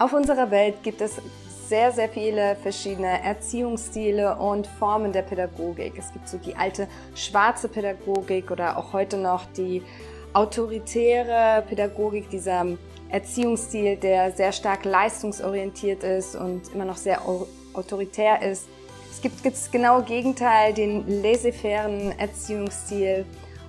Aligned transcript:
Auf 0.00 0.12
unserer 0.12 0.52
Welt 0.52 0.84
gibt 0.84 1.00
es 1.00 1.16
sehr, 1.68 1.90
sehr 1.90 2.08
viele 2.08 2.54
verschiedene 2.62 3.20
Erziehungsstile 3.24 4.36
und 4.36 4.68
Formen 4.68 5.12
der 5.12 5.22
Pädagogik. 5.22 5.94
Es 5.98 6.12
gibt 6.12 6.28
so 6.28 6.38
die 6.38 6.54
alte 6.54 6.86
schwarze 7.16 7.68
Pädagogik 7.68 8.52
oder 8.52 8.78
auch 8.78 8.92
heute 8.92 9.16
noch 9.16 9.44
die 9.56 9.82
autoritäre 10.34 11.64
Pädagogik, 11.68 12.30
dieser 12.30 12.64
Erziehungsstil, 13.08 13.96
der 13.96 14.30
sehr 14.30 14.52
stark 14.52 14.84
leistungsorientiert 14.84 16.04
ist 16.04 16.36
und 16.36 16.72
immer 16.72 16.84
noch 16.84 16.96
sehr 16.96 17.22
autoritär 17.74 18.40
ist. 18.40 18.68
Es 19.10 19.20
gibt 19.20 19.44
das 19.44 19.68
genaue 19.68 20.04
Gegenteil, 20.04 20.74
den 20.74 21.22
laissez-fairen 21.22 22.16
Erziehungsstil. 22.20 23.24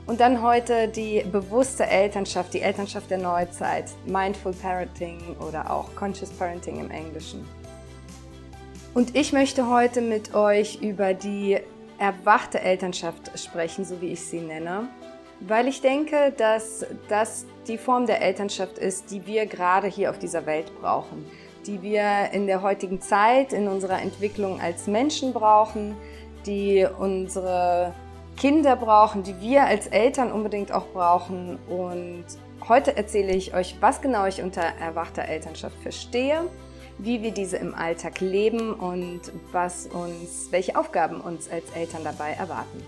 Und 0.09 0.21
dann 0.21 0.41
heute 0.41 0.87
die 0.87 1.23
bewusste 1.31 1.85
Elternschaft, 1.85 2.55
die 2.55 2.61
Elternschaft 2.61 3.11
der 3.11 3.19
Neuzeit, 3.19 3.91
Mindful 4.07 4.53
Parenting 4.53 5.19
oder 5.47 5.69
auch 5.69 5.93
Conscious 5.95 6.31
Parenting 6.31 6.79
im 6.79 6.89
Englischen. 6.89 7.47
Und 8.95 9.15
ich 9.15 9.33
möchte 9.33 9.69
heute 9.69 10.01
mit 10.01 10.33
euch 10.33 10.81
über 10.81 11.13
die 11.13 11.59
erwachte 11.99 12.59
Elternschaft 12.59 13.37
sprechen, 13.37 13.85
so 13.85 14.01
wie 14.01 14.13
ich 14.13 14.21
sie 14.21 14.39
nenne, 14.39 14.87
weil 15.41 15.67
ich 15.67 15.79
denke, 15.81 16.33
dass 16.35 16.87
das 17.07 17.45
die 17.67 17.77
Form 17.77 18.07
der 18.07 18.19
Elternschaft 18.23 18.79
ist, 18.79 19.11
die 19.11 19.27
wir 19.27 19.45
gerade 19.45 19.85
hier 19.85 20.09
auf 20.09 20.17
dieser 20.17 20.47
Welt 20.47 20.71
brauchen, 20.81 21.23
die 21.67 21.83
wir 21.83 22.31
in 22.31 22.47
der 22.47 22.63
heutigen 22.63 22.99
Zeit, 22.99 23.53
in 23.53 23.67
unserer 23.67 24.01
Entwicklung 24.01 24.59
als 24.59 24.87
Menschen 24.87 25.33
brauchen, 25.33 25.95
die 26.47 26.87
unsere 26.97 27.93
Kinder 28.39 28.75
brauchen, 28.75 29.21
die 29.21 29.39
wir 29.41 29.65
als 29.65 29.85
Eltern 29.87 30.31
unbedingt 30.31 30.71
auch 30.71 30.87
brauchen. 30.87 31.59
Und 31.67 32.25
heute 32.67 32.97
erzähle 32.97 33.33
ich 33.33 33.53
euch, 33.53 33.75
was 33.81 34.01
genau 34.01 34.25
ich 34.25 34.41
unter 34.41 34.61
erwachter 34.61 35.25
Elternschaft 35.25 35.77
verstehe 35.83 36.49
wie 36.99 37.21
wir 37.21 37.31
diese 37.31 37.57
im 37.57 37.73
Alltag 37.73 38.19
leben 38.19 38.73
und 38.73 39.21
was 39.51 39.87
uns, 39.87 40.51
welche 40.51 40.77
Aufgaben 40.77 41.21
uns 41.21 41.49
als 41.49 41.69
Eltern 41.71 42.03
dabei 42.03 42.31
erwarten. 42.31 42.83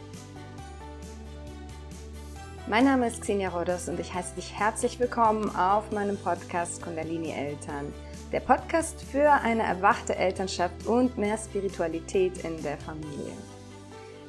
Mein 2.67 2.85
Name 2.85 3.07
ist 3.07 3.22
Xenia 3.22 3.49
Rodos 3.49 3.89
und 3.89 3.99
ich 3.99 4.13
heiße 4.13 4.35
dich 4.35 4.53
herzlich 4.57 4.99
willkommen 4.99 5.53
auf 5.55 5.91
meinem 5.91 6.17
Podcast 6.17 6.81
Kundalini 6.83 7.31
Eltern. 7.31 7.91
Der 8.31 8.41
Podcast 8.41 9.02
für 9.02 9.31
eine 9.31 9.63
erwachte 9.63 10.16
Elternschaft 10.16 10.85
und 10.85 11.17
mehr 11.17 11.38
Spiritualität 11.38 12.44
in 12.44 12.61
der 12.61 12.77
Familie. 12.77 13.33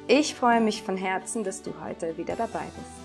Ich 0.07 0.35
freue 0.35 0.59
mich 0.59 0.83
von 0.83 0.97
Herzen, 0.97 1.45
dass 1.45 1.61
du 1.61 1.73
heute 1.81 2.17
wieder 2.17 2.35
dabei 2.35 2.65
bist. 2.75 3.02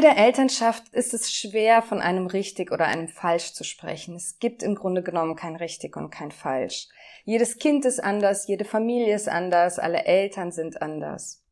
Bei 0.00 0.14
der 0.14 0.16
Elternschaft 0.16 0.94
ist 0.94 1.12
es 1.12 1.30
schwer, 1.30 1.82
von 1.82 2.00
einem 2.00 2.26
richtig 2.26 2.72
oder 2.72 2.86
einem 2.86 3.06
falsch 3.06 3.52
zu 3.52 3.64
sprechen. 3.64 4.14
Es 4.14 4.38
gibt 4.38 4.62
im 4.62 4.74
Grunde 4.74 5.02
genommen 5.02 5.36
kein 5.36 5.56
richtig 5.56 5.94
und 5.94 6.08
kein 6.08 6.30
falsch. 6.30 6.88
Jedes 7.24 7.58
Kind 7.58 7.84
ist 7.84 8.02
anders, 8.02 8.48
jede 8.48 8.64
Familie 8.64 9.14
ist 9.14 9.28
anders, 9.28 9.78
alle 9.78 10.06
Eltern 10.06 10.52
sind 10.52 10.80
anders. 10.80 11.44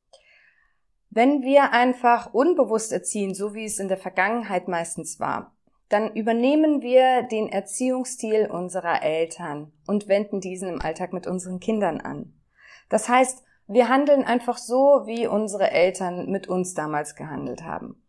Wenn 1.11 1.43
wir 1.43 1.75
einfach 1.75 2.33
unbewusst 2.33 2.91
erziehen, 2.91 3.34
so 3.34 3.53
wie 3.53 3.67
es 3.67 3.78
in 3.78 3.89
der 3.89 3.99
Vergangenheit 3.99 4.67
meistens 4.67 5.21
war, 5.21 5.55
dann 5.91 6.15
übernehmen 6.15 6.81
wir 6.81 7.25
den 7.25 7.51
Erziehungsstil 7.51 8.47
unserer 8.51 9.03
Eltern 9.03 9.72
und 9.87 10.09
wenden 10.09 10.41
diesen 10.41 10.71
im 10.71 10.81
Alltag 10.81 11.12
mit 11.12 11.27
unseren 11.27 11.61
Kindern 11.61 12.01
an. 12.01 12.33
Das 12.89 13.11
heißt, 13.11 13.45
wir 13.67 13.91
handeln 13.91 14.25
einfach 14.25 14.56
so, 14.56 15.03
wie 15.05 15.27
unsere 15.27 15.71
Eltern 15.71 16.31
mit 16.31 16.49
uns 16.49 16.72
damals 16.72 17.15
gehandelt 17.15 17.65
haben. 17.65 18.03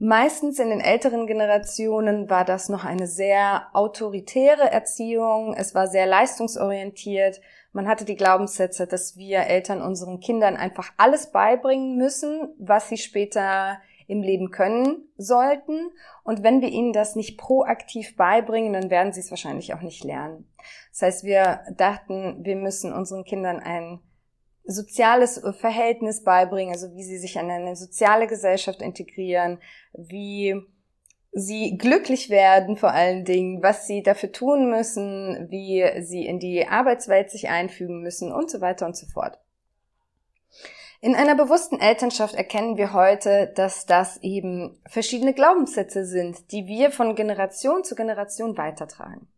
Meistens 0.00 0.60
in 0.60 0.70
den 0.70 0.80
älteren 0.80 1.26
Generationen 1.26 2.30
war 2.30 2.44
das 2.44 2.68
noch 2.68 2.84
eine 2.84 3.08
sehr 3.08 3.66
autoritäre 3.72 4.70
Erziehung. 4.70 5.54
Es 5.54 5.74
war 5.74 5.88
sehr 5.88 6.06
leistungsorientiert. 6.06 7.40
Man 7.72 7.88
hatte 7.88 8.04
die 8.04 8.14
Glaubenssätze, 8.14 8.86
dass 8.86 9.16
wir 9.16 9.40
Eltern 9.40 9.82
unseren 9.82 10.20
Kindern 10.20 10.56
einfach 10.56 10.92
alles 10.98 11.32
beibringen 11.32 11.96
müssen, 11.96 12.54
was 12.58 12.88
sie 12.88 12.96
später 12.96 13.78
im 14.06 14.22
Leben 14.22 14.52
können 14.52 15.08
sollten. 15.16 15.90
Und 16.22 16.44
wenn 16.44 16.60
wir 16.60 16.68
ihnen 16.68 16.92
das 16.92 17.16
nicht 17.16 17.36
proaktiv 17.36 18.16
beibringen, 18.16 18.72
dann 18.72 18.90
werden 18.90 19.12
sie 19.12 19.20
es 19.20 19.30
wahrscheinlich 19.30 19.74
auch 19.74 19.82
nicht 19.82 20.04
lernen. 20.04 20.48
Das 20.90 21.02
heißt, 21.02 21.24
wir 21.24 21.60
dachten, 21.76 22.44
wir 22.44 22.54
müssen 22.54 22.92
unseren 22.92 23.24
Kindern 23.24 23.58
ein 23.58 24.00
soziales 24.68 25.42
Verhältnis 25.58 26.22
beibringen, 26.22 26.74
also 26.74 26.94
wie 26.94 27.02
sie 27.02 27.18
sich 27.18 27.36
in 27.36 27.50
eine 27.50 27.74
soziale 27.74 28.26
Gesellschaft 28.26 28.82
integrieren, 28.82 29.58
wie 29.94 30.62
sie 31.32 31.78
glücklich 31.78 32.28
werden 32.28 32.76
vor 32.76 32.90
allen 32.90 33.24
Dingen, 33.24 33.62
was 33.62 33.86
sie 33.86 34.02
dafür 34.02 34.30
tun 34.30 34.70
müssen, 34.70 35.48
wie 35.50 35.84
sie 36.02 36.26
in 36.26 36.38
die 36.38 36.68
Arbeitswelt 36.68 37.30
sich 37.30 37.48
einfügen 37.48 38.02
müssen 38.02 38.30
und 38.30 38.50
so 38.50 38.60
weiter 38.60 38.86
und 38.86 38.96
so 38.96 39.06
fort. 39.06 39.38
In 41.00 41.14
einer 41.14 41.36
bewussten 41.36 41.80
Elternschaft 41.80 42.34
erkennen 42.34 42.76
wir 42.76 42.92
heute, 42.92 43.52
dass 43.54 43.86
das 43.86 44.18
eben 44.18 44.78
verschiedene 44.86 45.32
Glaubenssätze 45.32 46.04
sind, 46.04 46.52
die 46.52 46.66
wir 46.66 46.90
von 46.90 47.14
Generation 47.14 47.84
zu 47.84 47.94
Generation 47.94 48.58
weitertragen. 48.58 49.28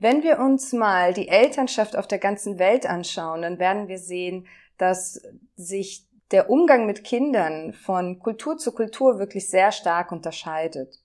Wenn 0.00 0.22
wir 0.22 0.38
uns 0.38 0.72
mal 0.72 1.12
die 1.12 1.28
Elternschaft 1.28 1.94
auf 1.94 2.06
der 2.06 2.18
ganzen 2.18 2.58
Welt 2.58 2.86
anschauen, 2.86 3.42
dann 3.42 3.58
werden 3.58 3.86
wir 3.86 3.98
sehen, 3.98 4.46
dass 4.78 5.20
sich 5.56 6.06
der 6.30 6.48
Umgang 6.48 6.86
mit 6.86 7.04
Kindern 7.04 7.74
von 7.74 8.18
Kultur 8.18 8.56
zu 8.56 8.72
Kultur 8.72 9.18
wirklich 9.18 9.50
sehr 9.50 9.72
stark 9.72 10.10
unterscheidet. 10.10 10.98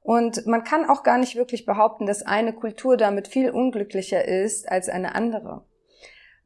Und 0.00 0.46
man 0.46 0.64
kann 0.64 0.84
auch 0.84 1.04
gar 1.04 1.16
nicht 1.16 1.36
wirklich 1.36 1.64
behaupten, 1.64 2.06
dass 2.06 2.22
eine 2.22 2.52
Kultur 2.52 2.96
damit 2.96 3.28
viel 3.28 3.50
unglücklicher 3.50 4.26
ist 4.26 4.68
als 4.68 4.88
eine 4.88 5.14
andere. 5.14 5.64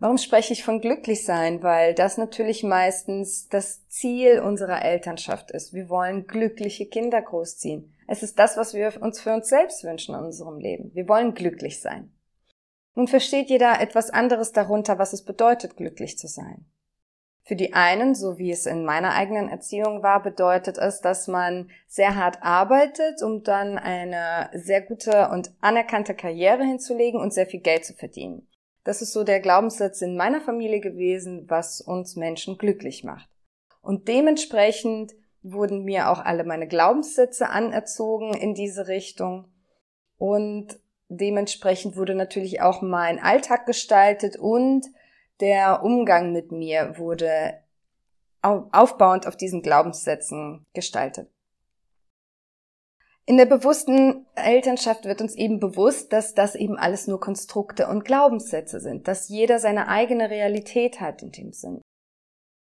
Warum 0.00 0.16
spreche 0.16 0.52
ich 0.52 0.62
von 0.62 0.80
glücklich 0.80 1.24
sein? 1.24 1.62
Weil 1.62 1.92
das 1.92 2.18
natürlich 2.18 2.62
meistens 2.62 3.48
das 3.48 3.88
Ziel 3.88 4.40
unserer 4.40 4.84
Elternschaft 4.84 5.50
ist. 5.50 5.74
Wir 5.74 5.88
wollen 5.88 6.28
glückliche 6.28 6.86
Kinder 6.86 7.20
großziehen. 7.20 7.92
Es 8.06 8.22
ist 8.22 8.38
das, 8.38 8.56
was 8.56 8.74
wir 8.74 9.02
uns 9.02 9.20
für 9.20 9.34
uns 9.34 9.48
selbst 9.48 9.82
wünschen 9.82 10.14
in 10.14 10.20
unserem 10.20 10.58
Leben. 10.58 10.94
Wir 10.94 11.08
wollen 11.08 11.34
glücklich 11.34 11.80
sein. 11.80 12.12
Nun 12.94 13.08
versteht 13.08 13.50
jeder 13.50 13.80
etwas 13.80 14.10
anderes 14.10 14.52
darunter, 14.52 14.98
was 14.98 15.12
es 15.12 15.24
bedeutet, 15.24 15.76
glücklich 15.76 16.16
zu 16.16 16.28
sein. 16.28 16.64
Für 17.42 17.56
die 17.56 17.72
einen, 17.72 18.14
so 18.14 18.38
wie 18.38 18.52
es 18.52 18.66
in 18.66 18.84
meiner 18.84 19.14
eigenen 19.14 19.48
Erziehung 19.48 20.02
war, 20.02 20.22
bedeutet 20.22 20.78
es, 20.78 21.00
dass 21.00 21.28
man 21.28 21.70
sehr 21.86 22.14
hart 22.14 22.42
arbeitet, 22.42 23.22
um 23.22 23.42
dann 23.42 23.78
eine 23.78 24.50
sehr 24.52 24.82
gute 24.82 25.30
und 25.30 25.50
anerkannte 25.60 26.14
Karriere 26.14 26.62
hinzulegen 26.62 27.20
und 27.20 27.32
sehr 27.32 27.46
viel 27.46 27.60
Geld 27.60 27.84
zu 27.84 27.94
verdienen. 27.94 28.46
Das 28.88 29.02
ist 29.02 29.12
so 29.12 29.22
der 29.22 29.40
Glaubenssatz 29.40 30.00
in 30.00 30.16
meiner 30.16 30.40
Familie 30.40 30.80
gewesen, 30.80 31.44
was 31.46 31.82
uns 31.82 32.16
Menschen 32.16 32.56
glücklich 32.56 33.04
macht. 33.04 33.28
Und 33.82 34.08
dementsprechend 34.08 35.12
wurden 35.42 35.84
mir 35.84 36.08
auch 36.08 36.20
alle 36.20 36.42
meine 36.42 36.66
Glaubenssätze 36.66 37.50
anerzogen 37.50 38.32
in 38.32 38.54
diese 38.54 38.88
Richtung. 38.88 39.52
Und 40.16 40.80
dementsprechend 41.10 41.98
wurde 41.98 42.14
natürlich 42.14 42.62
auch 42.62 42.80
mein 42.80 43.18
Alltag 43.18 43.66
gestaltet 43.66 44.38
und 44.38 44.86
der 45.40 45.82
Umgang 45.82 46.32
mit 46.32 46.50
mir 46.50 46.96
wurde 46.96 47.58
aufbauend 48.40 49.26
auf 49.26 49.36
diesen 49.36 49.60
Glaubenssätzen 49.60 50.64
gestaltet. 50.72 51.28
In 53.28 53.36
der 53.36 53.44
bewussten 53.44 54.24
Elternschaft 54.36 55.04
wird 55.04 55.20
uns 55.20 55.34
eben 55.34 55.60
bewusst, 55.60 56.14
dass 56.14 56.32
das 56.32 56.54
eben 56.54 56.78
alles 56.78 57.08
nur 57.08 57.20
Konstrukte 57.20 57.86
und 57.86 58.06
Glaubenssätze 58.06 58.80
sind, 58.80 59.06
dass 59.06 59.28
jeder 59.28 59.58
seine 59.58 59.88
eigene 59.88 60.30
Realität 60.30 60.98
hat 60.98 61.22
in 61.22 61.30
dem 61.30 61.52
Sinn. 61.52 61.82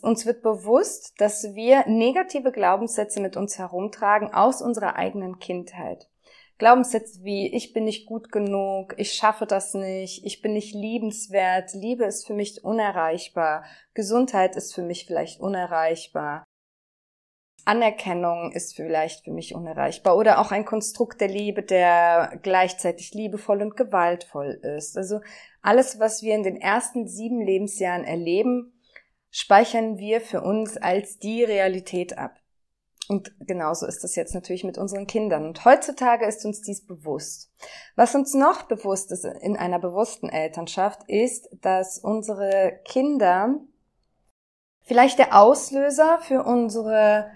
Uns 0.04 0.28
wird 0.28 0.44
bewusst, 0.44 1.16
dass 1.18 1.56
wir 1.56 1.88
negative 1.88 2.52
Glaubenssätze 2.52 3.22
mit 3.22 3.38
uns 3.38 3.58
herumtragen 3.58 4.36
aus 4.36 4.62
unserer 4.62 4.98
eigenen 4.98 5.40
Kindheit. 5.40 6.12
Glaubenssätze 6.60 7.24
wie 7.24 7.52
ich 7.56 7.74
bin 7.74 7.86
nicht 7.86 8.06
gut 8.06 8.31
genug, 8.31 8.94
ich 8.98 9.14
schaffe 9.14 9.48
das 9.48 9.74
nicht, 9.74 10.24
ich 10.28 10.44
bin 10.44 10.54
nicht 10.54 10.75
liebenswert, 10.75 11.74
Liebe 11.74 12.06
ist 12.06 12.28
für 12.28 12.36
mich 12.36 12.64
unerreichbar, 12.64 13.66
Gesundheit 13.96 14.56
ist 14.56 14.75
für 14.75 14.84
mich 14.84 15.07
vielleicht 15.07 15.40
unerreichbar, 15.40 16.44
Anerkennung 17.66 18.52
ist 18.52 18.75
vielleicht 18.75 19.24
für 19.24 19.31
mich 19.31 19.56
unerreichbar 19.56 20.18
oder 20.18 20.40
auch 20.40 20.52
ein 20.52 20.66
Konstrukt 20.66 21.22
der 21.22 21.28
Liebe, 21.28 21.63
der 21.63 22.40
gleichzeitig 22.42 23.13
liebevoll 23.13 23.62
und 23.62 23.78
gewaltvoll 23.78 24.60
ist. 24.78 24.98
Also 24.98 25.22
alles, 25.62 26.00
was 26.00 26.22
wir 26.22 26.36
in 26.36 26.44
den 26.44 26.58
ersten 26.58 27.08
sieben 27.08 27.42
Lebensjahren 27.42 28.04
erleben, 28.04 28.74
speichern 29.30 29.98
wir 29.98 30.22
für 30.22 30.42
uns 30.42 30.78
als 30.78 31.19
die 31.19 31.44
Realität 31.44 32.18
ab. 32.18 32.38
Und 33.08 33.34
genauso 33.40 33.86
ist 33.88 34.04
das 34.04 34.16
jetzt 34.16 34.34
natürlich 34.34 34.64
mit 34.64 34.78
unseren 34.78 35.06
Kindern. 35.06 35.46
Und 35.46 35.66
heutzutage 35.66 36.25
ist 36.25 36.46
uns 36.46 36.62
dies 36.62 36.86
bewusst. 36.86 37.52
Was 37.96 38.16
uns 38.16 38.34
noch 38.34 38.64
bewusst 38.64 39.12
ist 39.12 39.25
in 39.25 39.57
einer 39.57 39.80
bewussten 39.80 40.30
Elternschaft, 40.30 41.02
ist, 41.07 41.50
dass 41.62 42.00
unsere 42.00 42.80
Kinder 42.86 43.60
vielleicht 44.84 45.19
der 45.19 45.38
Auslöser 45.38 46.19
für 46.22 46.44
unsere 46.44 47.30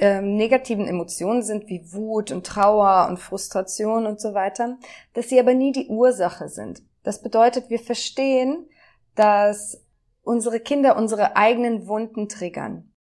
ähm, 0.00 0.36
negativen 0.36 0.86
Emotionen 0.86 1.42
sind, 1.42 1.68
wie 1.68 1.92
Wut 1.92 2.32
und 2.32 2.46
Trauer 2.46 3.06
und 3.08 3.18
Frustration 3.18 4.06
und 4.06 4.20
so 4.20 4.32
weiter, 4.32 4.78
dass 5.12 5.28
sie 5.28 5.38
aber 5.38 5.52
nie 5.52 5.72
die 5.72 5.88
Ursache 5.88 6.48
sind. 6.48 6.82
Das 7.02 7.22
bedeutet, 7.22 7.68
wir 7.68 7.78
verstehen, 7.78 8.66
dass 9.14 9.84
unsere 10.22 10.58
Kinder 10.58 10.96
unsere 10.96 11.36
eigenen 11.36 11.86
Wunden 11.86 12.28
triggern. 12.28 12.92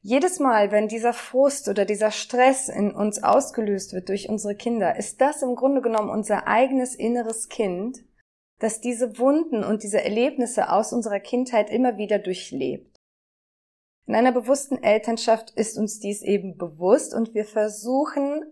Jedes 0.00 0.38
Mal, 0.38 0.70
wenn 0.70 0.86
dieser 0.86 1.12
Frust 1.12 1.68
oder 1.68 1.84
dieser 1.84 2.12
Stress 2.12 2.68
in 2.68 2.92
uns 2.92 3.22
ausgelöst 3.24 3.92
wird 3.92 4.08
durch 4.08 4.28
unsere 4.28 4.54
Kinder, 4.54 4.96
ist 4.96 5.20
das 5.20 5.42
im 5.42 5.56
Grunde 5.56 5.82
genommen 5.82 6.08
unser 6.08 6.46
eigenes 6.46 6.94
inneres 6.94 7.48
Kind, 7.48 7.98
das 8.60 8.80
diese 8.80 9.18
Wunden 9.18 9.64
und 9.64 9.82
diese 9.82 10.02
Erlebnisse 10.02 10.70
aus 10.70 10.92
unserer 10.92 11.18
Kindheit 11.18 11.68
immer 11.68 11.96
wieder 11.96 12.20
durchlebt. 12.20 12.97
In 14.08 14.14
einer 14.14 14.32
bewussten 14.32 14.82
Elternschaft 14.82 15.50
ist 15.50 15.76
uns 15.76 16.00
dies 16.00 16.22
eben 16.22 16.56
bewusst 16.56 17.14
und 17.14 17.34
wir 17.34 17.44
versuchen, 17.44 18.42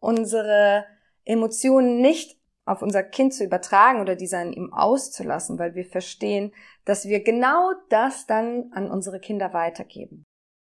unsere 0.00 0.84
Emotionen 1.24 2.02
nicht 2.02 2.38
auf 2.66 2.82
unser 2.82 3.02
Kind 3.02 3.32
zu 3.32 3.42
übertragen 3.42 4.02
oder 4.02 4.16
diese 4.16 4.36
an 4.36 4.52
ihm 4.52 4.70
auszulassen, 4.70 5.58
weil 5.58 5.74
wir 5.74 5.86
verstehen, 5.86 6.52
dass 6.84 7.08
wir 7.08 7.24
genau 7.24 7.72
das 7.88 8.26
dann 8.26 8.70
an 8.72 8.90
unsere 8.90 9.18
Kinder 9.18 9.54
weitergeben. 9.54 10.24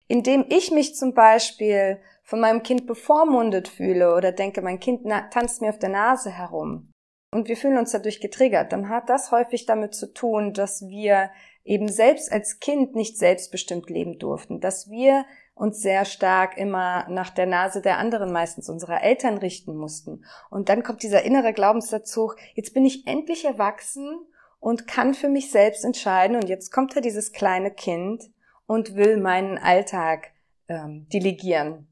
Indem 0.09 0.47
ich 0.49 0.71
mich 0.71 0.97
zum 0.97 1.13
Beispiel 1.13 2.01
von 2.23 2.41
meinem 2.41 2.63
Kind 2.63 2.87
bevormundet 2.87 3.69
fühle 3.69 4.17
oder 4.17 4.33
denke, 4.33 4.63
mein 4.63 4.81
Kind 4.81 5.07
tanzt 5.31 5.61
mir 5.61 5.69
auf 5.69 5.79
der 5.79 5.91
Nase 5.91 6.31
herum 6.31 6.91
und 7.31 7.49
wir 7.49 7.59
fühlen 7.59 7.77
uns 7.77 7.93
dadurch 7.93 8.21
getriggert, 8.21 8.73
dann 8.73 8.89
hat 8.89 9.11
das 9.11 9.33
häufig 9.33 9.67
damit 9.67 9.95
zu 9.95 10.15
tun, 10.15 10.55
dass 10.55 10.89
wir 10.89 11.31
eben 11.65 11.89
selbst 11.89 12.33
als 12.33 12.59
Kind 12.61 12.95
nicht 12.95 13.19
selbstbestimmt 13.19 13.91
leben 13.91 14.19
durften, 14.19 14.61
dass 14.61 14.91
wir 14.91 15.25
uns 15.55 15.83
sehr 15.83 16.07
stark 16.07 16.57
immer 16.57 17.07
nach 17.11 17.31
der 17.31 17.47
Nase 17.47 17.83
der 17.83 17.99
anderen, 17.99 18.33
meistens 18.33 18.71
unserer 18.71 19.03
Eltern 19.03 19.37
richten 19.37 19.77
mussten. 19.77 20.25
Und 20.49 20.71
dann 20.71 20.83
kommt 20.83 21.03
dieser 21.03 21.23
innere 21.23 21.53
Glaubenssatz 21.53 22.17
hoch, 22.17 22.35
jetzt 22.55 22.73
bin 22.73 22.87
ich 22.87 23.07
endlich 23.07 23.45
erwachsen 23.45 24.19
und 24.59 24.87
kann 24.87 25.13
für 25.13 25.29
mich 25.29 25.51
selbst 25.51 25.85
entscheiden 25.85 26.37
und 26.37 26.49
jetzt 26.49 26.73
kommt 26.73 26.97
da 26.97 27.01
dieses 27.01 27.33
kleine 27.33 27.71
Kind 27.71 28.31
und 28.67 28.95
will 28.95 29.19
meinen 29.19 29.59
Alltag 29.59 30.33
ähm, 30.69 31.07
delegieren. 31.13 31.90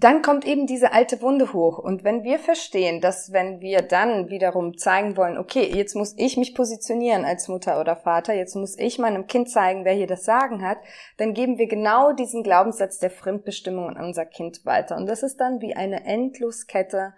Dann 0.00 0.22
kommt 0.22 0.46
eben 0.46 0.68
diese 0.68 0.92
alte 0.92 1.20
Wunde 1.22 1.52
hoch. 1.52 1.78
Und 1.78 2.04
wenn 2.04 2.22
wir 2.22 2.38
verstehen, 2.38 3.00
dass 3.00 3.32
wenn 3.32 3.60
wir 3.60 3.82
dann 3.82 4.28
wiederum 4.28 4.78
zeigen 4.78 5.16
wollen, 5.16 5.36
okay, 5.36 5.64
jetzt 5.74 5.96
muss 5.96 6.14
ich 6.16 6.36
mich 6.36 6.54
positionieren 6.54 7.24
als 7.24 7.48
Mutter 7.48 7.80
oder 7.80 7.96
Vater, 7.96 8.32
jetzt 8.32 8.54
muss 8.54 8.78
ich 8.78 9.00
meinem 9.00 9.26
Kind 9.26 9.50
zeigen, 9.50 9.84
wer 9.84 9.94
hier 9.94 10.06
das 10.06 10.24
Sagen 10.24 10.64
hat, 10.64 10.78
dann 11.16 11.34
geben 11.34 11.58
wir 11.58 11.66
genau 11.66 12.12
diesen 12.12 12.44
Glaubenssatz 12.44 12.98
der 12.98 13.10
Fremdbestimmung 13.10 13.88
an 13.88 14.04
unser 14.04 14.24
Kind 14.24 14.64
weiter. 14.64 14.96
Und 14.96 15.06
das 15.06 15.24
ist 15.24 15.38
dann 15.38 15.60
wie 15.60 15.74
eine 15.74 16.04
Endloskette 16.04 17.12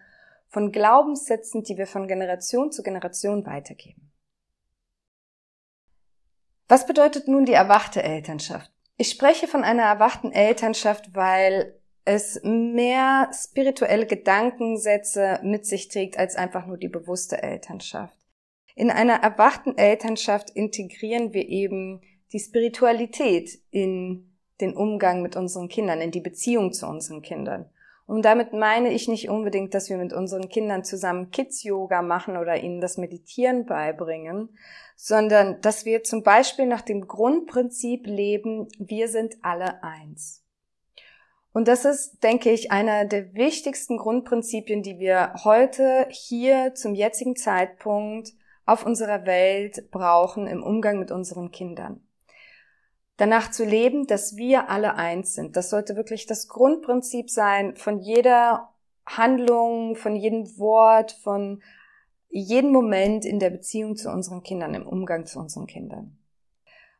von 0.49 0.73
Glaubenssätzen, 0.73 1.63
die 1.63 1.77
wir 1.77 1.87
von 1.87 2.09
Generation 2.09 2.73
zu 2.73 2.83
Generation 2.83 3.45
weitergeben. 3.45 4.11
Was 6.67 6.87
bedeutet 6.87 7.29
nun 7.29 7.45
die 7.45 7.53
erwachte 7.53 8.03
Elternschaft? 8.03 8.71
Ich 8.97 9.11
spreche 9.11 9.49
von 9.49 9.65
einer 9.65 9.83
erwachten 9.83 10.33
Elternschaft, 10.33 11.15
weil 11.15 11.80
es 12.05 12.41
mehr 12.43 13.31
spirituelle 13.33 14.07
Gedankensätze 14.07 15.41
mit 15.43 15.67
sich 15.67 15.89
trägt 15.89 16.19
als 16.19 16.37
einfach 16.37 16.67
nur 16.67 16.79
die 16.79 16.89
bewusste 16.89 17.43
Elternschaft. 17.43 18.17
In 18.75 18.91
einer 18.91 19.23
erwachten 19.23 19.77
Elternschaft 19.77 20.51
integrieren 20.51 21.33
wir 21.35 21.49
eben 21.49 22.01
die 22.33 22.39
Spiritualität 22.39 23.59
in 23.71 24.31
den 24.61 24.75
Umgang 24.75 25.23
mit 25.23 25.37
unseren 25.37 25.69
Kindern, 25.69 26.01
in 26.01 26.11
die 26.11 26.21
Beziehung 26.21 26.73
zu 26.73 26.87
unseren 26.87 27.23
Kindern. 27.23 27.69
Und 28.07 28.25
damit 28.25 28.53
meine 28.53 28.93
ich 28.93 29.07
nicht 29.07 29.29
unbedingt, 29.29 29.73
dass 29.73 29.89
wir 29.89 29.97
mit 29.97 30.13
unseren 30.13 30.49
Kindern 30.49 30.83
zusammen 30.83 31.31
Kids-Yoga 31.31 32.03
machen 32.03 32.37
oder 32.37 32.61
ihnen 32.61 32.81
das 32.81 32.99
Meditieren 32.99 33.67
beibringen, 33.67 34.49
sondern 34.97 35.61
dass 35.61 35.85
wir 35.85 36.03
zum 36.03 36.25
Beispiel 36.25 36.67
nach 36.67 36.83
dem 36.83 37.07
Grundprinzip 37.07 38.07
leben, 38.07 38.67
wir 38.79 39.09
sind 39.09 39.37
alle 39.43 39.83
eins. 39.85 40.40
Und 41.53 41.67
das 41.67 41.85
ist, 41.85 42.23
denke 42.23 42.51
ich, 42.51 42.71
einer 42.71 43.05
der 43.05 43.35
wichtigsten 43.35 43.99
Grundprinzipien, 43.99 44.83
die 44.83 44.99
wir 44.99 45.35
heute 45.45 46.07
hier 46.11 46.75
zum 46.75 46.95
jetzigen 46.95 47.37
Zeitpunkt 47.37 48.33
auf 48.67 48.87
unserer 48.87 49.27
Welt 49.27 49.91
brauchen 49.91 50.47
im 50.47 50.63
Umgang 50.63 50.99
mit 50.99 51.11
unseren 51.11 51.51
Kindern 51.51 52.03
danach 53.21 53.51
zu 53.51 53.65
leben, 53.65 54.07
dass 54.07 54.37
wir 54.37 54.71
alle 54.71 54.95
eins 54.95 55.35
sind. 55.35 55.55
Das 55.55 55.69
sollte 55.69 55.95
wirklich 55.95 56.25
das 56.25 56.49
Grundprinzip 56.49 57.29
sein 57.29 57.77
von 57.77 57.99
jeder 57.99 58.71
Handlung, 59.05 59.95
von 59.95 60.17
jedem 60.17 60.59
Wort, 60.59 61.13
von 61.13 61.63
jedem 62.31 62.73
Moment 62.73 63.27
in 63.27 63.39
der 63.39 63.51
Beziehung 63.51 63.97
zu 63.97 64.11
unseren 64.11 64.43
Kindern, 64.43 64.73
im 64.73 64.87
Umgang 64.87 65.27
zu 65.27 65.39
unseren 65.39 65.67
Kindern. 65.67 66.17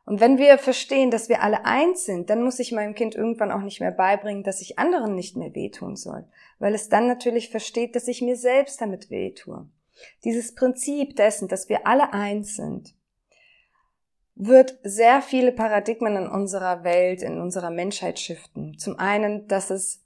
Und 0.05 0.19
wenn 0.19 0.37
wir 0.37 0.57
verstehen, 0.57 1.11
dass 1.11 1.29
wir 1.29 1.41
alle 1.43 1.65
eins 1.65 2.05
sind, 2.05 2.29
dann 2.29 2.43
muss 2.43 2.59
ich 2.59 2.71
meinem 2.71 2.95
Kind 2.95 3.15
irgendwann 3.15 3.51
auch 3.51 3.61
nicht 3.61 3.79
mehr 3.79 3.91
beibringen, 3.91 4.43
dass 4.43 4.61
ich 4.61 4.79
anderen 4.79 5.15
nicht 5.15 5.37
mehr 5.37 5.53
wehtun 5.53 5.95
soll, 5.95 6.25
weil 6.59 6.73
es 6.73 6.89
dann 6.89 7.07
natürlich 7.07 7.49
versteht, 7.49 7.95
dass 7.95 8.07
ich 8.07 8.21
mir 8.21 8.35
selbst 8.35 8.81
damit 8.81 9.09
wehtue. 9.09 9.69
Dieses 10.23 10.55
Prinzip 10.55 11.15
dessen, 11.15 11.47
dass 11.47 11.69
wir 11.69 11.85
alle 11.85 12.13
eins 12.13 12.55
sind, 12.55 12.95
wird 14.35 14.79
sehr 14.83 15.21
viele 15.21 15.51
Paradigmen 15.51 16.15
in 16.15 16.27
unserer 16.27 16.83
Welt, 16.83 17.21
in 17.21 17.39
unserer 17.39 17.69
Menschheit 17.69 18.19
shiften. 18.19 18.77
Zum 18.79 18.97
einen, 18.97 19.47
dass 19.47 19.69
es 19.69 20.03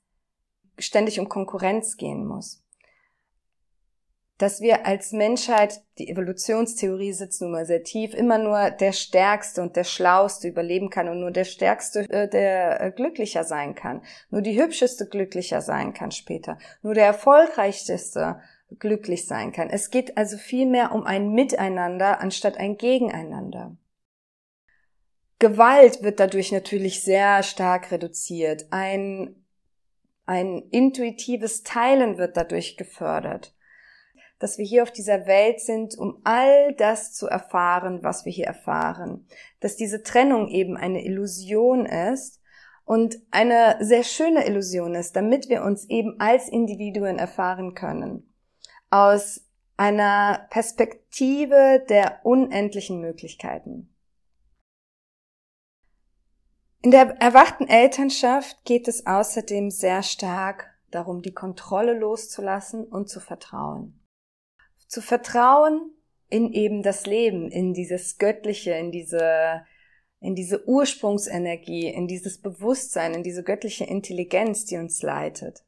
ständig 0.77 1.21
um 1.21 1.29
Konkurrenz 1.29 1.95
gehen 1.95 2.25
muss. 2.25 2.64
Dass 4.37 4.59
wir 4.59 4.85
als 4.85 5.13
Menschheit, 5.13 5.81
die 5.97 6.09
Evolutionstheorie 6.09 7.13
sitzt 7.13 7.41
nun 7.41 7.51
mal 7.51 7.65
sehr 7.65 7.83
tief, 7.83 8.13
immer 8.13 8.37
nur 8.37 8.69
der 8.69 8.91
Stärkste 8.91 9.61
und 9.61 9.77
der 9.77 9.85
Schlauste 9.85 10.49
überleben 10.49 10.89
kann 10.89 11.07
und 11.07 11.21
nur 11.21 11.31
der 11.31 11.45
Stärkste, 11.45 12.01
äh, 12.09 12.27
der 12.27 12.81
äh, 12.81 12.91
glücklicher 12.91 13.45
sein 13.45 13.75
kann. 13.75 14.01
Nur 14.29 14.41
die 14.41 14.61
Hübscheste 14.61 15.07
glücklicher 15.07 15.61
sein 15.61 15.93
kann 15.93 16.11
später. 16.11 16.57
Nur 16.81 16.93
der 16.93 17.05
Erfolgreichste 17.05 17.97
glücklich 18.79 19.25
sein 19.25 19.53
kann. 19.53 19.69
Es 19.69 19.89
geht 19.89 20.17
also 20.17 20.37
viel 20.37 20.65
mehr 20.65 20.91
um 20.91 21.05
ein 21.05 21.29
Miteinander 21.29 22.19
anstatt 22.19 22.57
ein 22.57 22.77
Gegeneinander. 22.77 23.77
Gewalt 25.39 26.03
wird 26.03 26.19
dadurch 26.19 26.51
natürlich 26.51 27.03
sehr 27.03 27.43
stark 27.43 27.91
reduziert. 27.91 28.67
Ein, 28.71 29.45
ein 30.25 30.63
intuitives 30.71 31.63
Teilen 31.63 32.17
wird 32.17 32.35
dadurch 32.35 32.75
gefördert. 32.75 33.54
Dass 34.39 34.57
wir 34.57 34.65
hier 34.65 34.83
auf 34.83 34.91
dieser 34.91 35.25
Welt 35.27 35.61
sind, 35.61 35.97
um 35.97 36.19
all 36.23 36.73
das 36.75 37.13
zu 37.13 37.27
erfahren, 37.27 38.03
was 38.03 38.25
wir 38.25 38.31
hier 38.31 38.47
erfahren. 38.47 39.27
Dass 39.59 39.75
diese 39.75 40.03
Trennung 40.03 40.49
eben 40.49 40.77
eine 40.77 41.05
Illusion 41.05 41.85
ist 41.85 42.41
und 42.83 43.17
eine 43.31 43.77
sehr 43.79 44.03
schöne 44.03 44.45
Illusion 44.45 44.95
ist, 44.95 45.15
damit 45.15 45.49
wir 45.49 45.63
uns 45.63 45.89
eben 45.89 46.19
als 46.19 46.49
Individuen 46.49 47.17
erfahren 47.17 47.73
können. 47.73 48.33
Aus 48.89 49.41
einer 49.77 50.47
Perspektive 50.49 51.83
der 51.89 52.21
unendlichen 52.23 53.01
Möglichkeiten. 53.01 53.91
In 56.81 56.91
der 56.91 57.19
erwachten 57.19 57.67
Elternschaft 57.67 58.63
geht 58.63 58.87
es 58.87 59.07
außerdem 59.07 59.71
sehr 59.71 60.03
stark 60.03 60.69
darum, 60.91 61.23
die 61.23 61.33
Kontrolle 61.33 61.97
loszulassen 61.97 62.85
und 62.85 63.09
zu 63.09 63.19
vertrauen. 63.19 64.04
Zu 64.87 65.01
vertrauen 65.01 65.91
in 66.29 66.51
eben 66.51 66.83
das 66.83 67.05
Leben, 67.05 67.49
in 67.49 67.73
dieses 67.73 68.17
Göttliche, 68.17 68.71
in 68.71 68.91
diese, 68.91 69.63
in 70.19 70.35
diese 70.35 70.67
Ursprungsenergie, 70.67 71.87
in 71.87 72.07
dieses 72.07 72.41
Bewusstsein, 72.41 73.13
in 73.13 73.23
diese 73.23 73.43
göttliche 73.43 73.85
Intelligenz, 73.85 74.65
die 74.65 74.77
uns 74.77 75.01
leitet, 75.01 75.63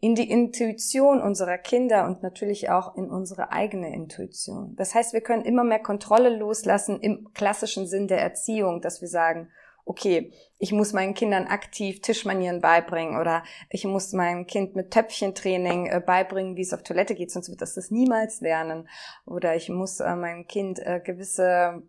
in 0.00 0.14
die 0.14 0.30
Intuition 0.30 1.22
unserer 1.22 1.58
Kinder 1.58 2.04
und 2.04 2.22
natürlich 2.22 2.68
auch 2.68 2.96
in 2.96 3.10
unsere 3.10 3.52
eigene 3.52 3.94
Intuition. 3.94 4.76
Das 4.76 4.94
heißt, 4.94 5.14
wir 5.14 5.22
können 5.22 5.44
immer 5.44 5.64
mehr 5.64 5.78
Kontrolle 5.78 6.36
loslassen 6.36 7.00
im 7.00 7.32
klassischen 7.32 7.86
Sinn 7.86 8.08
der 8.08 8.20
Erziehung, 8.20 8.82
dass 8.82 9.00
wir 9.00 9.08
sagen, 9.08 9.48
okay, 9.84 10.32
ich 10.58 10.72
muss 10.72 10.92
meinen 10.92 11.14
Kindern 11.14 11.46
aktiv 11.46 12.00
Tischmanieren 12.00 12.60
beibringen 12.60 13.20
oder 13.20 13.42
ich 13.68 13.84
muss 13.84 14.12
meinem 14.12 14.46
Kind 14.46 14.76
mit 14.76 14.90
Töpfchentraining 14.90 15.86
äh, 15.86 16.00
beibringen, 16.04 16.56
wie 16.56 16.62
es 16.62 16.72
auf 16.72 16.82
Toilette 16.82 17.14
geht, 17.14 17.30
sonst 17.30 17.50
wird 17.50 17.60
das 17.60 17.74
das 17.74 17.90
niemals 17.90 18.40
lernen. 18.40 18.88
Oder 19.26 19.56
ich 19.56 19.68
muss 19.68 20.00
äh, 20.00 20.16
meinem 20.16 20.46
Kind 20.46 20.78
äh, 20.78 21.00
gewisse 21.04 21.82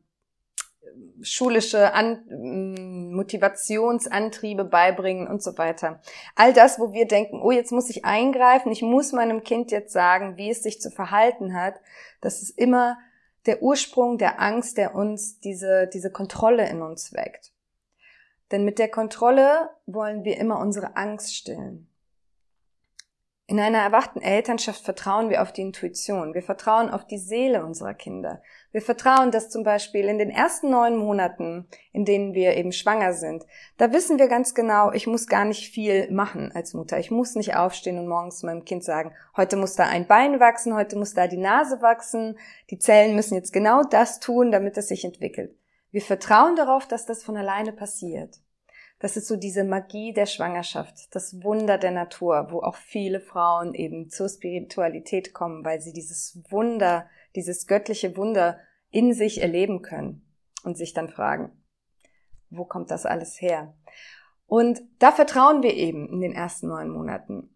schulische 1.21 1.93
An 1.93 2.25
mm, 2.27 3.15
Motivationsantriebe 3.15 4.65
beibringen 4.65 5.27
und 5.27 5.41
so 5.41 5.57
weiter. 5.57 6.01
All 6.35 6.53
das, 6.53 6.79
wo 6.79 6.93
wir 6.93 7.07
denken, 7.07 7.41
oh, 7.41 7.51
jetzt 7.51 7.71
muss 7.71 7.89
ich 7.89 8.05
eingreifen, 8.05 8.71
ich 8.71 8.81
muss 8.81 9.11
meinem 9.11 9.43
Kind 9.43 9.71
jetzt 9.71 9.93
sagen, 9.93 10.37
wie 10.37 10.49
es 10.49 10.63
sich 10.63 10.81
zu 10.81 10.91
verhalten 10.91 11.53
hat, 11.53 11.75
das 12.21 12.41
ist 12.41 12.57
immer 12.57 12.97
der 13.45 13.61
Ursprung 13.61 14.17
der 14.17 14.41
Angst, 14.41 14.77
der 14.77 14.95
uns 14.95 15.39
diese, 15.39 15.87
diese 15.91 16.11
Kontrolle 16.11 16.67
in 16.69 16.81
uns 16.81 17.13
weckt. 17.13 17.54
Denn 18.55 18.63
mit 18.63 18.79
der 18.79 18.88
Kontrolle 18.88 19.69
wollen 19.85 20.24
wir 20.24 20.38
immer 20.38 20.59
unsere 20.59 20.95
Angst 20.95 21.35
stillen. 21.35 21.89
In 23.47 23.59
einer 23.59 23.79
erwachten 23.79 24.21
Elternschaft 24.21 24.81
vertrauen 24.81 25.29
wir 25.29 25.41
auf 25.41 25.51
die 25.51 25.62
Intuition. 25.62 26.33
Wir 26.33 26.41
vertrauen 26.41 26.89
auf 26.89 27.05
die 27.05 27.17
Seele 27.17 27.65
unserer 27.65 27.93
Kinder. 27.93 28.41
Wir 28.71 28.81
vertrauen, 28.81 29.31
dass 29.31 29.50
zum 29.50 29.65
Beispiel 29.65 30.05
in 30.05 30.19
den 30.19 30.29
ersten 30.29 30.69
neun 30.69 30.95
Monaten, 30.95 31.67
in 31.91 32.05
denen 32.05 32.33
wir 32.33 32.55
eben 32.55 32.71
schwanger 32.71 33.12
sind, 33.12 33.45
da 33.75 33.91
wissen 33.91 34.19
wir 34.19 34.29
ganz 34.29 34.55
genau, 34.55 34.93
ich 34.93 35.05
muss 35.05 35.27
gar 35.27 35.43
nicht 35.43 35.74
viel 35.74 36.09
machen 36.09 36.53
als 36.55 36.74
Mutter. 36.74 36.97
Ich 36.97 37.12
muss 37.12 37.35
nicht 37.35 37.57
aufstehen 37.57 38.00
und 38.00 38.07
morgens 38.07 38.41
meinem 38.41 38.63
Kind 38.63 38.85
sagen, 38.85 39.13
heute 39.35 39.57
muss 39.57 39.75
da 39.75 39.83
ein 39.83 40.07
Bein 40.07 40.39
wachsen, 40.39 40.74
heute 40.75 40.95
muss 40.95 41.13
da 41.13 41.27
die 41.27 41.35
Nase 41.35 41.81
wachsen. 41.81 42.39
Die 42.69 42.79
Zellen 42.79 43.17
müssen 43.17 43.35
jetzt 43.35 43.51
genau 43.51 43.81
das 43.83 44.21
tun, 44.21 44.50
damit 44.50 44.77
es 44.77 44.88
sich 44.88 45.03
entwickelt. 45.03 45.53
Wir 45.91 46.01
vertrauen 46.01 46.55
darauf, 46.55 46.88
dass 46.88 47.05
das 47.05 47.21
von 47.21 47.35
alleine 47.35 47.74
passiert. 47.74 48.39
Das 48.99 49.17
ist 49.17 49.27
so 49.27 49.35
diese 49.35 49.63
Magie 49.63 50.13
der 50.13 50.25
Schwangerschaft, 50.25 51.13
das 51.13 51.43
Wunder 51.43 51.77
der 51.77 51.91
Natur, 51.91 52.47
wo 52.49 52.61
auch 52.61 52.75
viele 52.75 53.19
Frauen 53.19 53.73
eben 53.73 54.09
zur 54.09 54.29
Spiritualität 54.29 55.33
kommen, 55.33 55.65
weil 55.65 55.81
sie 55.81 55.91
dieses 55.91 56.41
Wunder, 56.49 57.09
dieses 57.35 57.67
göttliche 57.67 58.15
Wunder 58.15 58.57
in 58.91 59.13
sich 59.13 59.41
erleben 59.41 59.81
können 59.81 60.25
und 60.63 60.77
sich 60.77 60.93
dann 60.93 61.09
fragen, 61.09 61.51
wo 62.49 62.63
kommt 62.63 62.89
das 62.89 63.05
alles 63.05 63.41
her? 63.41 63.75
Und 64.47 64.81
da 64.99 65.11
vertrauen 65.11 65.63
wir 65.63 65.73
eben 65.73 66.07
in 66.07 66.21
den 66.21 66.33
ersten 66.33 66.67
neun 66.67 66.89
Monaten. 66.89 67.55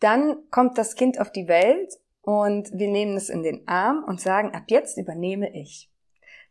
Dann 0.00 0.48
kommt 0.50 0.76
das 0.76 0.94
Kind 0.94 1.20
auf 1.20 1.32
die 1.32 1.48
Welt 1.48 1.94
und 2.20 2.70
wir 2.72 2.88
nehmen 2.88 3.16
es 3.16 3.30
in 3.30 3.42
den 3.42 3.66
Arm 3.66 4.04
und 4.04 4.20
sagen, 4.20 4.54
ab 4.54 4.64
jetzt 4.68 4.98
übernehme 4.98 5.54
ich. 5.56 5.90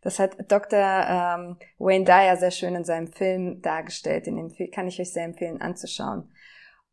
Das 0.07 0.19
hat 0.19 0.37
Dr. 0.49 0.79
Ähm, 0.79 1.57
Wayne 1.79 2.05
Dyer 2.05 2.37
sehr 2.37 2.51
schön 2.51 2.75
in 2.75 2.85
seinem 2.85 3.07
Film 3.07 3.61
dargestellt. 3.61 4.23
Film 4.23 4.71
kann 4.71 4.87
ich 4.87 5.01
euch 5.01 5.11
sehr 5.11 5.25
empfehlen 5.25 5.59
anzuschauen. 5.59 6.31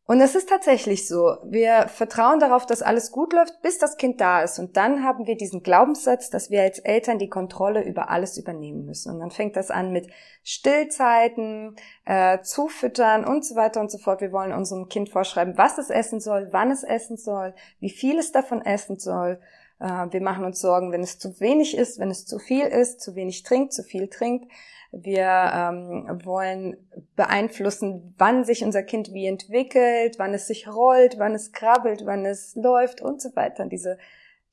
Und 0.03 0.19
es 0.19 0.35
ist 0.35 0.49
tatsächlich 0.49 1.07
so. 1.07 1.37
Wir 1.45 1.87
vertrauen 1.87 2.41
darauf, 2.41 2.65
dass 2.65 2.81
alles 2.81 3.13
gut 3.13 3.31
läuft, 3.31 3.61
bis 3.61 3.77
das 3.77 3.95
Kind 3.95 4.19
da 4.19 4.41
ist. 4.43 4.59
Und 4.59 4.75
dann 4.75 5.05
haben 5.05 5.27
wir 5.27 5.37
diesen 5.37 5.63
Glaubenssatz, 5.63 6.29
dass 6.29 6.49
wir 6.49 6.63
als 6.63 6.79
Eltern 6.79 7.17
die 7.17 7.29
Kontrolle 7.29 7.85
über 7.85 8.09
alles 8.09 8.37
übernehmen 8.37 8.83
müssen. 8.83 9.13
Und 9.13 9.21
dann 9.21 9.31
fängt 9.31 9.55
das 9.55 9.71
an 9.71 9.93
mit 9.93 10.09
Stillzeiten, 10.43 11.77
äh, 12.03 12.41
Zufüttern 12.41 13.23
und 13.23 13.45
so 13.45 13.55
weiter 13.55 13.79
und 13.79 13.89
so 13.89 13.97
fort. 13.97 14.19
Wir 14.19 14.33
wollen 14.33 14.51
unserem 14.51 14.89
Kind 14.89 15.07
vorschreiben, 15.07 15.57
was 15.57 15.77
es 15.77 15.89
essen 15.89 16.19
soll, 16.19 16.49
wann 16.51 16.69
es 16.69 16.83
essen 16.83 17.15
soll, 17.15 17.55
wie 17.79 17.89
viel 17.89 18.19
es 18.19 18.33
davon 18.33 18.61
essen 18.61 18.99
soll. 18.99 19.39
Äh, 19.79 20.07
wir 20.11 20.21
machen 20.21 20.45
uns 20.45 20.61
Sorgen, 20.61 20.91
wenn 20.91 21.03
es 21.03 21.19
zu 21.19 21.39
wenig 21.39 21.77
ist, 21.77 21.99
wenn 21.99 22.11
es 22.11 22.25
zu 22.25 22.39
viel 22.39 22.65
ist, 22.65 23.01
zu 23.01 23.15
wenig 23.15 23.43
trinkt, 23.43 23.73
zu 23.73 23.83
viel 23.83 24.07
trinkt. 24.07 24.51
Wir 24.91 25.51
ähm, 25.53 26.21
wollen 26.23 26.77
beeinflussen, 27.15 28.15
wann 28.17 28.45
sich 28.45 28.63
unser 28.63 28.83
Kind 28.83 29.11
wie 29.13 29.27
entwickelt, 29.27 30.17
wann 30.19 30.33
es 30.33 30.47
sich 30.47 30.67
rollt, 30.67 31.15
wann 31.17 31.35
es 31.35 31.51
krabbelt, 31.51 32.05
wann 32.05 32.25
es 32.25 32.55
läuft 32.55 33.01
und 33.01 33.21
so 33.21 33.35
weiter. 33.35 33.65
Diese, 33.65 33.97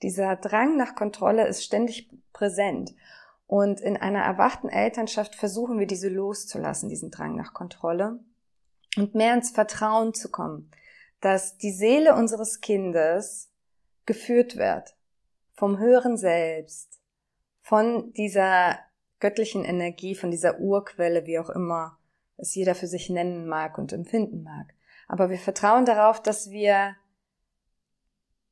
dieser 0.03 0.37
Drang 0.37 0.77
nach 0.77 0.95
Kontrolle 0.97 1.47
ist 1.47 1.63
ständig 1.63 2.11
präsent. 2.33 2.93
Und 3.47 3.81
in 3.81 3.97
einer 3.97 4.23
erwachten 4.23 4.69
Elternschaft 4.69 5.35
versuchen 5.37 5.79
wir 5.79 5.87
diese 5.87 6.09
loszulassen, 6.09 6.89
diesen 6.89 7.11
Drang 7.11 7.37
nach 7.37 7.53
Kontrolle 7.53 8.19
und 8.97 9.15
mehr 9.15 9.35
ins 9.35 9.51
Vertrauen 9.51 10.15
zu 10.15 10.31
kommen, 10.31 10.71
dass 11.21 11.59
die 11.59 11.71
Seele 11.71 12.17
unseres 12.17 12.61
Kindes 12.61 13.51
geführt 14.07 14.57
wird 14.57 14.95
vom 15.55 15.79
höheren 15.79 16.17
Selbst, 16.17 17.01
von 17.61 18.13
dieser 18.15 18.79
göttlichen 19.21 19.65
Energie, 19.65 20.15
von 20.15 20.31
dieser 20.31 20.59
Urquelle, 20.59 21.27
wie 21.27 21.39
auch 21.39 21.51
immer 21.51 21.99
es 22.37 22.55
jeder 22.55 22.75
für 22.75 22.89
sich 22.89 23.09
nennen 23.09 23.47
mag 23.47 23.79
und 23.79 23.93
empfinden 23.93 24.43
mag. 24.43 24.75
Aber 25.07 25.31
wir 25.31 25.39
vertrauen 25.39 25.85
darauf, 25.85 26.21
dass 26.21 26.51
wir 26.51 26.97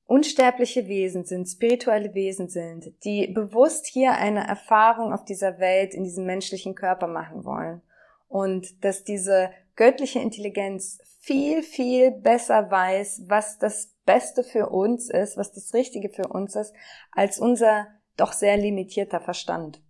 unsterbliche 0.05 0.89
Wesen 0.89 1.25
sind, 1.25 1.47
spirituelle 1.47 2.15
Wesen 2.15 2.49
sind, 2.49 2.93
die 3.05 3.29
bewusst 3.29 3.87
hier 3.87 4.13
eine 4.13 4.47
Erfahrung 4.47 5.13
auf 5.13 5.25
dieser 5.25 5.59
Welt, 5.59 5.95
in 5.95 6.05
diesem 6.05 6.27
menschlichen 6.27 6.75
Körper 6.75 7.07
machen 7.07 7.45
wollen. 7.45 7.81
Und 8.29 8.85
dass 8.85 9.05
diese 9.05 9.51
göttliche 9.77 10.19
Intelligenz 10.19 10.99
viel, 11.21 11.63
viel 11.63 12.11
besser 12.11 12.71
weiß, 12.71 13.23
was 13.27 13.59
das 13.59 13.95
Beste 14.11 14.43
für 14.43 14.71
uns 14.71 15.09
ist, 15.09 15.37
was 15.37 15.53
das 15.53 15.73
Richtige 15.73 16.09
für 16.09 16.27
uns 16.27 16.57
ist, 16.57 16.75
als 17.13 17.39
unser 17.39 17.87
doch 18.17 18.33
sehr 18.33 18.57
limitierter 18.57 19.21
Verstand. 19.21 19.81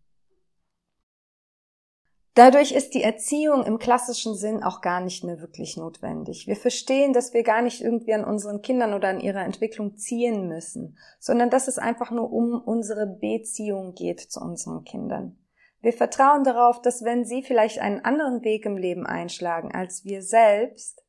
Dadurch 2.35 2.73
ist 2.73 2.93
die 2.93 3.03
Erziehung 3.03 3.65
im 3.65 3.79
klassischen 3.79 4.35
Sinn 4.35 4.62
auch 4.62 4.83
gar 4.83 5.00
nicht 5.00 5.25
mehr 5.25 5.41
wirklich 5.41 5.79
notwendig. 5.79 6.47
Wir 6.47 6.57
verstehen, 6.57 7.15
dass 7.15 7.33
wir 7.33 7.45
gar 7.45 7.62
nicht 7.62 7.81
irgendwie 7.81 8.12
an 8.12 8.25
unseren 8.25 8.61
Kindern 8.61 8.93
oder 8.93 9.09
an 9.09 9.21
ihrer 9.21 9.43
Entwicklung 9.43 9.97
ziehen 9.97 10.49
müssen, 10.49 10.99
sondern 11.19 11.49
dass 11.49 11.67
es 11.67 11.79
einfach 11.79 12.11
nur 12.11 12.31
um 12.31 12.61
unsere 12.61 13.07
Beziehung 13.07 13.95
geht 13.95 14.21
zu 14.21 14.39
unseren 14.41 14.85
Kindern. 14.85 15.39
Wir 15.81 15.95
vertrauen 15.95 16.45
darauf, 16.45 16.83
dass 16.83 17.05
wenn 17.05 17.25
sie 17.25 17.43
vielleicht 17.43 17.79
einen 17.79 18.05
anderen 18.05 18.45
Weg 18.45 18.67
im 18.67 18.77
Leben 18.77 19.07
einschlagen 19.07 19.73
als 19.73 20.05
wir 20.05 20.23
selbst, 20.23 21.03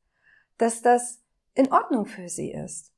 dass 0.57 0.81
das 0.81 1.21
in 1.53 1.73
Ordnung 1.73 2.05
für 2.05 2.29
sie 2.29 2.53
ist 2.53 2.90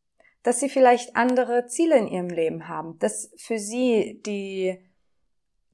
dass 0.43 0.59
sie 0.59 0.69
vielleicht 0.69 1.15
andere 1.15 1.67
Ziele 1.67 1.97
in 1.97 2.07
ihrem 2.07 2.29
Leben 2.29 2.67
haben, 2.67 2.99
dass 2.99 3.31
für 3.37 3.57
sie 3.57 4.21
die 4.25 4.77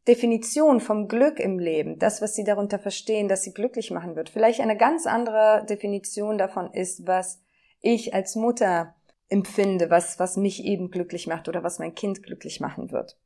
Definition 0.07 0.79
vom 0.79 1.07
Glück 1.07 1.39
im 1.39 1.59
Leben, 1.59 1.99
das, 1.99 2.21
was 2.21 2.35
sie 2.35 2.43
darunter 2.43 2.79
verstehen, 2.79 3.27
dass 3.27 3.43
sie 3.43 3.53
glücklich 3.53 3.91
machen 3.91 4.15
wird, 4.15 4.29
vielleicht 4.29 4.61
eine 4.61 4.77
ganz 4.77 5.05
andere 5.05 5.65
Definition 5.69 6.37
davon 6.37 6.71
ist, 6.71 7.05
was 7.05 7.41
ich 7.81 8.13
als 8.13 8.35
Mutter 8.35 8.95
empfinde, 9.27 9.89
was, 9.89 10.19
was 10.19 10.37
mich 10.37 10.63
eben 10.63 10.89
glücklich 10.89 11.27
macht 11.27 11.47
oder 11.47 11.63
was 11.63 11.79
mein 11.79 11.95
Kind 11.95 12.23
glücklich 12.23 12.59
machen 12.59 12.91
wird. 12.91 13.17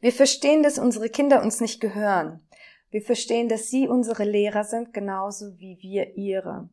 Wir 0.00 0.12
verstehen, 0.12 0.62
dass 0.62 0.78
unsere 0.78 1.08
Kinder 1.08 1.42
uns 1.42 1.60
nicht 1.60 1.80
gehören. 1.80 2.46
Wir 2.90 3.00
verstehen, 3.00 3.48
dass 3.48 3.70
sie 3.70 3.88
unsere 3.88 4.24
Lehrer 4.24 4.64
sind, 4.64 4.92
genauso 4.92 5.58
wie 5.58 5.78
wir 5.80 6.16
ihre. 6.16 6.68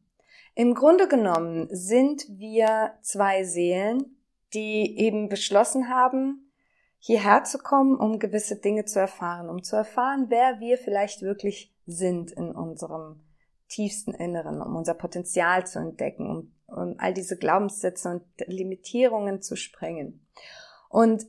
Im 0.60 0.74
Grunde 0.74 1.08
genommen 1.08 1.70
sind 1.72 2.26
wir 2.38 2.92
zwei 3.02 3.46
Seelen, 3.46 4.18
die 4.54 5.00
eben 5.00 5.30
beschlossen 5.30 5.88
haben, 5.88 6.52
hierher 7.00 7.46
zu 7.46 7.60
kommen, 7.60 7.96
um 7.96 8.20
gewisse 8.20 8.58
Dinge 8.58 8.84
zu 8.84 9.00
erfahren, 9.00 9.50
um 9.50 9.64
zu 9.64 9.78
erfahren, 9.78 10.26
wer 10.28 10.60
wir 10.60 10.78
vielleicht 10.78 11.22
wirklich 11.22 11.74
sind 11.86 12.34
in 12.34 12.52
unserem 12.52 13.22
tiefsten 13.70 14.14
Inneren, 14.14 14.62
um 14.62 14.76
unser 14.76 14.96
Potenzial 14.96 15.66
zu 15.66 15.80
entdecken, 15.80 16.30
um, 16.30 16.52
um 16.68 16.96
all 16.98 17.14
diese 17.14 17.38
Glaubenssätze 17.38 18.10
und 18.10 18.24
Limitierungen 18.48 19.42
zu 19.42 19.56
sprengen. 19.56 20.28
Und 20.90 21.26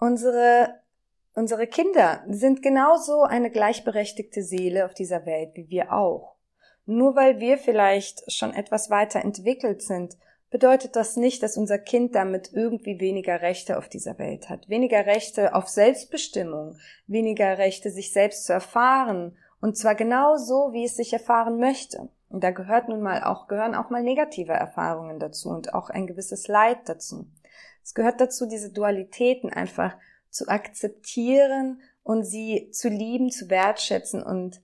unsere 0.00 0.82
Unsere 1.36 1.66
Kinder 1.66 2.22
sind 2.28 2.62
genauso 2.62 3.22
eine 3.22 3.50
gleichberechtigte 3.50 4.44
Seele 4.44 4.84
auf 4.84 4.94
dieser 4.94 5.26
Welt 5.26 5.56
wie 5.56 5.68
wir 5.68 5.92
auch. 5.92 6.33
Nur 6.86 7.16
weil 7.16 7.40
wir 7.40 7.58
vielleicht 7.58 8.30
schon 8.32 8.52
etwas 8.52 8.90
weiter 8.90 9.20
entwickelt 9.20 9.82
sind, 9.82 10.16
bedeutet 10.50 10.94
das 10.94 11.16
nicht, 11.16 11.42
dass 11.42 11.56
unser 11.56 11.78
Kind 11.78 12.14
damit 12.14 12.52
irgendwie 12.52 13.00
weniger 13.00 13.42
Rechte 13.42 13.76
auf 13.76 13.88
dieser 13.88 14.18
Welt 14.18 14.48
hat. 14.48 14.68
Weniger 14.68 15.04
Rechte 15.04 15.54
auf 15.54 15.68
Selbstbestimmung, 15.68 16.76
weniger 17.06 17.58
Rechte, 17.58 17.90
sich 17.90 18.12
selbst 18.12 18.44
zu 18.44 18.52
erfahren. 18.52 19.36
Und 19.60 19.76
zwar 19.76 19.94
genau 19.94 20.36
so, 20.36 20.72
wie 20.72 20.84
es 20.84 20.96
sich 20.96 21.12
erfahren 21.12 21.58
möchte. 21.58 22.08
Und 22.28 22.44
da 22.44 22.50
gehört 22.50 22.88
nun 22.88 23.00
mal 23.00 23.24
auch, 23.24 23.48
gehören 23.48 23.74
auch 23.74 23.90
mal 23.90 24.02
negative 24.02 24.52
Erfahrungen 24.52 25.18
dazu 25.18 25.48
und 25.48 25.74
auch 25.74 25.90
ein 25.90 26.06
gewisses 26.06 26.46
Leid 26.48 26.78
dazu. 26.86 27.26
Es 27.82 27.94
gehört 27.94 28.20
dazu, 28.20 28.46
diese 28.46 28.72
Dualitäten 28.72 29.50
einfach 29.50 29.96
zu 30.30 30.48
akzeptieren 30.48 31.80
und 32.02 32.24
sie 32.24 32.70
zu 32.70 32.88
lieben, 32.88 33.30
zu 33.30 33.50
wertschätzen 33.50 34.22
und 34.22 34.60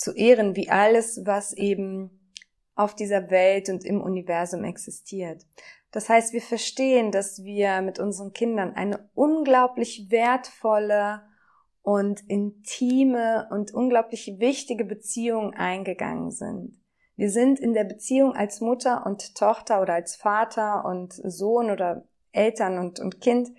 zu 0.00 0.14
ehren, 0.14 0.56
wie 0.56 0.70
alles, 0.70 1.20
was 1.26 1.52
eben 1.52 2.10
auf 2.74 2.94
dieser 2.94 3.30
Welt 3.30 3.68
und 3.68 3.84
im 3.84 4.00
Universum 4.00 4.64
existiert. 4.64 5.44
Das 5.90 6.08
heißt, 6.08 6.32
wir 6.32 6.40
verstehen, 6.40 7.12
dass 7.12 7.44
wir 7.44 7.82
mit 7.82 7.98
unseren 7.98 8.32
Kindern 8.32 8.72
eine 8.74 9.10
unglaublich 9.14 10.10
wertvolle 10.10 11.22
und 11.82 12.22
intime 12.28 13.48
und 13.50 13.74
unglaublich 13.74 14.36
wichtige 14.38 14.86
Beziehung 14.86 15.52
eingegangen 15.52 16.30
sind. 16.30 16.80
Wir 17.16 17.30
sind 17.30 17.60
in 17.60 17.74
der 17.74 17.84
Beziehung 17.84 18.32
als 18.34 18.62
Mutter 18.62 19.04
und 19.04 19.34
Tochter 19.34 19.82
oder 19.82 19.94
als 19.94 20.16
Vater 20.16 20.86
und 20.86 21.12
Sohn 21.12 21.70
oder 21.70 22.04
Eltern 22.32 22.78
und, 22.78 23.00
und 23.00 23.20
Kind 23.20 23.50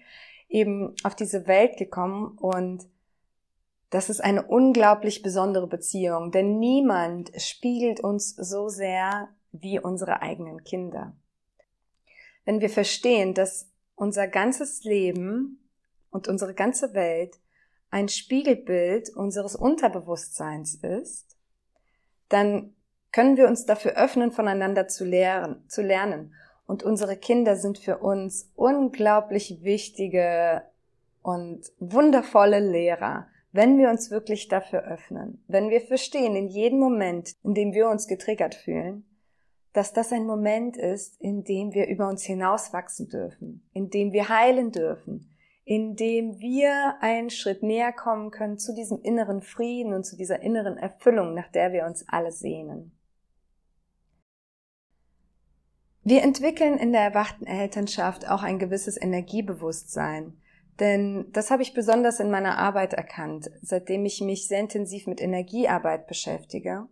eben 0.49 0.95
auf 1.03 1.13
diese 1.13 1.45
Welt 1.45 1.77
gekommen 1.77 2.35
und 2.39 2.87
Das 3.91 4.09
ist 4.09 4.23
eine 4.23 4.43
unglaublich 4.43 5.21
besondere 5.21 5.67
Beziehung, 5.67 6.31
denn 6.31 6.59
niemand 6.59 7.29
spiegelt 7.39 7.99
uns 7.99 8.33
so 8.35 8.69
sehr 8.69 9.27
wie 9.51 9.79
unsere 9.79 10.21
eigenen 10.21 10.63
Kinder. 10.63 11.13
Wenn 12.45 12.61
wir 12.61 12.69
verstehen, 12.69 13.33
dass 13.33 13.69
unser 13.95 14.29
ganzes 14.29 14.85
Leben 14.85 15.59
und 16.09 16.29
unsere 16.29 16.53
ganze 16.53 16.93
Welt 16.93 17.37
ein 17.89 18.07
Spiegelbild 18.07 19.09
unseres 19.09 19.57
Unterbewusstseins 19.57 20.75
ist, 20.75 21.35
dann 22.29 22.73
können 23.11 23.35
wir 23.35 23.49
uns 23.49 23.65
dafür 23.65 23.97
öffnen, 23.97 24.31
voneinander 24.31 24.87
zu 24.87 25.03
lernen, 25.03 25.67
zu 25.67 25.81
lernen. 25.81 26.33
Und 26.65 26.83
unsere 26.83 27.17
Kinder 27.17 27.57
sind 27.57 27.77
für 27.77 27.97
uns 27.97 28.49
unglaublich 28.55 29.63
wichtige 29.63 30.63
und 31.21 31.69
wundervolle 31.79 32.61
Lehrer, 32.61 33.27
wenn 33.51 33.77
wir 33.77 33.89
uns 33.89 34.11
wirklich 34.11 34.47
dafür 34.47 34.83
öffnen, 34.83 35.43
wenn 35.47 35.69
wir 35.69 35.81
verstehen 35.81 36.35
in 36.35 36.47
jedem 36.47 36.79
Moment, 36.79 37.33
in 37.43 37.53
dem 37.53 37.73
wir 37.73 37.89
uns 37.89 38.07
getriggert 38.07 38.55
fühlen, 38.55 39.05
dass 39.73 39.93
das 39.93 40.11
ein 40.11 40.25
Moment 40.25 40.77
ist, 40.77 41.19
in 41.21 41.43
dem 41.43 41.73
wir 41.73 41.87
über 41.87 42.07
uns 42.07 42.23
hinauswachsen 42.23 43.09
dürfen, 43.09 43.67
in 43.73 43.89
dem 43.89 44.11
wir 44.11 44.29
heilen 44.29 44.71
dürfen, 44.71 45.29
in 45.63 45.95
dem 45.95 46.39
wir 46.39 46.95
einen 47.01 47.29
Schritt 47.29 47.63
näher 47.63 47.93
kommen 47.93 48.31
können 48.31 48.57
zu 48.57 48.73
diesem 48.73 49.01
inneren 49.01 49.41
Frieden 49.41 49.93
und 49.93 50.05
zu 50.05 50.17
dieser 50.17 50.41
inneren 50.41 50.77
Erfüllung, 50.77 51.33
nach 51.33 51.49
der 51.49 51.71
wir 51.71 51.85
uns 51.85 52.07
alle 52.09 52.31
sehnen. 52.31 52.91
Wir 56.03 56.23
entwickeln 56.23 56.77
in 56.77 56.91
der 56.91 57.01
erwachten 57.01 57.45
Elternschaft 57.45 58.27
auch 58.27 58.41
ein 58.41 58.57
gewisses 58.57 58.99
Energiebewusstsein. 58.99 60.33
Denn 60.79 61.27
das 61.31 61.51
habe 61.51 61.61
ich 61.61 61.73
besonders 61.73 62.19
in 62.19 62.31
meiner 62.31 62.57
Arbeit 62.57 62.93
erkannt, 62.93 63.51
seitdem 63.61 64.05
ich 64.05 64.21
mich 64.21 64.47
sehr 64.47 64.59
intensiv 64.59 65.07
mit 65.07 65.21
Energiearbeit 65.21 66.07
beschäftige. 66.07 66.87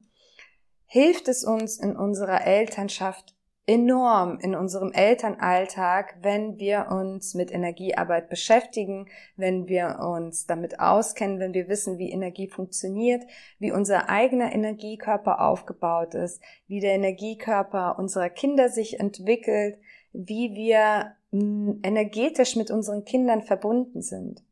Hilft 0.85 1.27
es 1.27 1.43
uns 1.43 1.79
in 1.79 1.95
unserer 1.95 2.45
Elternschaft 2.45 3.35
enorm 3.69 4.39
in 4.39 4.55
unserem 4.55 4.91
Elternalltag, 4.91 6.17
wenn 6.23 6.57
wir 6.57 6.87
uns 6.89 7.35
mit 7.35 7.51
Energiearbeit 7.51 8.27
beschäftigen, 8.27 9.07
wenn 9.35 9.67
wir 9.67 9.99
uns 9.99 10.47
damit 10.47 10.79
auskennen, 10.79 11.39
wenn 11.39 11.53
wir 11.53 11.67
wissen, 11.67 11.99
wie 11.99 12.11
Energie 12.11 12.47
funktioniert, 12.47 13.23
wie 13.59 13.71
unser 13.71 14.09
eigener 14.09 14.51
Energiekörper 14.51 15.39
aufgebaut 15.41 16.15
ist, 16.15 16.41
wie 16.65 16.79
der 16.79 16.93
Energiekörper 16.93 17.99
unserer 17.99 18.31
Kinder 18.31 18.69
sich 18.69 18.99
entwickelt, 18.99 19.77
wie 20.13 20.55
wir 20.55 21.15
energetisch 21.31 22.55
mit 22.55 22.71
unseren 22.71 23.05
Kindern 23.05 23.41
verbunden 23.41 24.01
sind. 24.01 24.43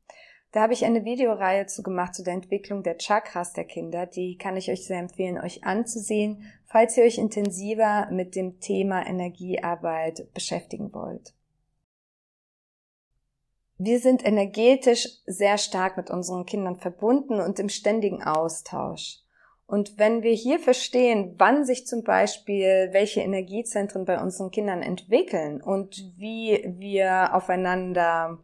Da 0.52 0.62
habe 0.62 0.74
ich 0.74 0.86
eine 0.86 1.04
Videoreihe 1.04 1.66
zu 1.66 1.84
gemacht 1.84 2.16
zu 2.16 2.24
der 2.24 2.34
Entwicklung 2.34 2.82
der 2.82 2.98
Chakras 2.98 3.54
der 3.54 3.66
Kinder. 3.66 4.06
Die 4.06 4.38
kann 4.38 4.56
ich 4.56 4.72
euch 4.72 4.86
sehr 4.86 5.00
empfehlen, 5.00 5.40
euch 5.40 5.64
anzusehen, 5.64 6.44
falls 6.66 6.98
ihr 6.98 7.04
euch 7.04 7.18
intensiver 7.18 8.08
mit 8.12 8.36
dem 8.36 8.60
Thema 8.60 9.06
Energiearbeit 9.06 10.34
beschäftigen 10.34 10.94
wollt. 10.94 11.34
Wir 13.78 14.00
sind 14.00 14.26
energetisch 14.26 15.08
sehr 15.28 15.58
stark 15.58 15.98
mit 15.98 16.10
unseren 16.10 16.46
Kindern 16.46 16.78
verbunden 16.78 17.40
und 17.40 17.60
im 17.60 17.70
ständigen 17.70 18.24
Austausch. 18.24 19.20
Und 19.68 20.00
wenn 20.00 20.24
wir 20.24 20.32
hier 20.32 20.60
verstehen, 20.60 21.36
wann 21.38 21.66
sich 21.66 21.86
zum 21.86 22.04
Beispiel 22.04 22.90
welche 22.94 23.20
Energiezentren 23.20 24.06
bei 24.06 24.22
unseren 24.22 24.50
Kindern 24.50 24.82
entwickeln 24.82 25.62
und 25.62 26.14
wie 26.16 26.74
wir 26.80 27.36
aufeinander 27.36 28.40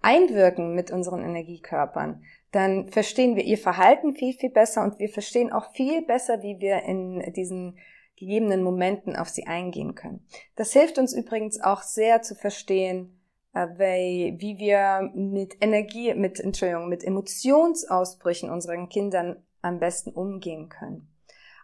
einwirken 0.00 0.74
mit 0.74 0.92
unseren 0.92 1.24
Energiekörpern, 1.24 2.22
dann 2.52 2.88
verstehen 2.88 3.34
wir 3.34 3.42
ihr 3.42 3.58
Verhalten 3.58 4.14
viel, 4.14 4.34
viel 4.34 4.50
besser 4.50 4.84
und 4.84 5.00
wir 5.00 5.08
verstehen 5.08 5.52
auch 5.52 5.72
viel 5.72 6.02
besser, 6.02 6.42
wie 6.42 6.60
wir 6.60 6.82
in 6.82 7.32
diesen 7.32 7.76
gegebenen 8.16 8.62
Momenten 8.62 9.16
auf 9.16 9.28
sie 9.28 9.46
eingehen 9.46 9.96
können. 9.96 10.24
Das 10.54 10.72
hilft 10.72 10.98
uns 10.98 11.12
übrigens 11.12 11.60
auch 11.60 11.82
sehr 11.82 12.22
zu 12.22 12.36
verstehen, 12.36 13.18
äh, 13.52 13.66
wie 13.66 14.58
wir 14.58 15.10
mit 15.14 15.56
Energie, 15.60 16.14
mit, 16.14 16.38
Entschuldigung, 16.38 16.88
mit 16.88 17.02
Emotionsausbrüchen 17.02 18.48
unseren 18.48 18.88
Kindern 18.88 19.42
am 19.62 19.78
besten 19.78 20.10
umgehen 20.10 20.68
können. 20.68 21.08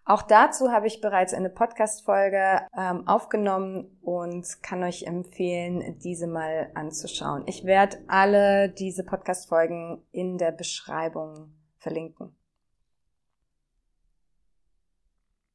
Auch 0.09 0.23
dazu 0.23 0.73
habe 0.73 0.87
ich 0.87 1.03
bereits 1.03 1.35
eine 1.35 1.51
Podcast-Folge 1.51 2.63
ähm, 2.75 3.07
aufgenommen 3.07 3.99
und 4.01 4.63
kann 4.63 4.83
euch 4.83 5.03
empfehlen, 5.03 5.99
diese 5.99 6.27
mal 6.27 6.71
anzuschauen. 6.75 7.43
Ich 7.47 7.65
werde 7.65 7.99
alle 8.07 8.71
diese 8.71 9.05
Podcast-Folgen 9.05 10.03
in 10.11 10.39
der 10.39 10.53
Beschreibung 10.53 11.53
verlinken. 11.77 12.35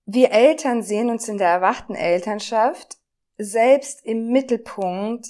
Wir 0.05 0.31
Eltern 0.31 0.83
sehen 0.83 1.09
uns 1.09 1.27
in 1.27 1.39
der 1.39 1.49
erwachten 1.49 1.95
Elternschaft 1.95 2.97
selbst 3.39 4.05
im 4.05 4.27
Mittelpunkt 4.27 5.29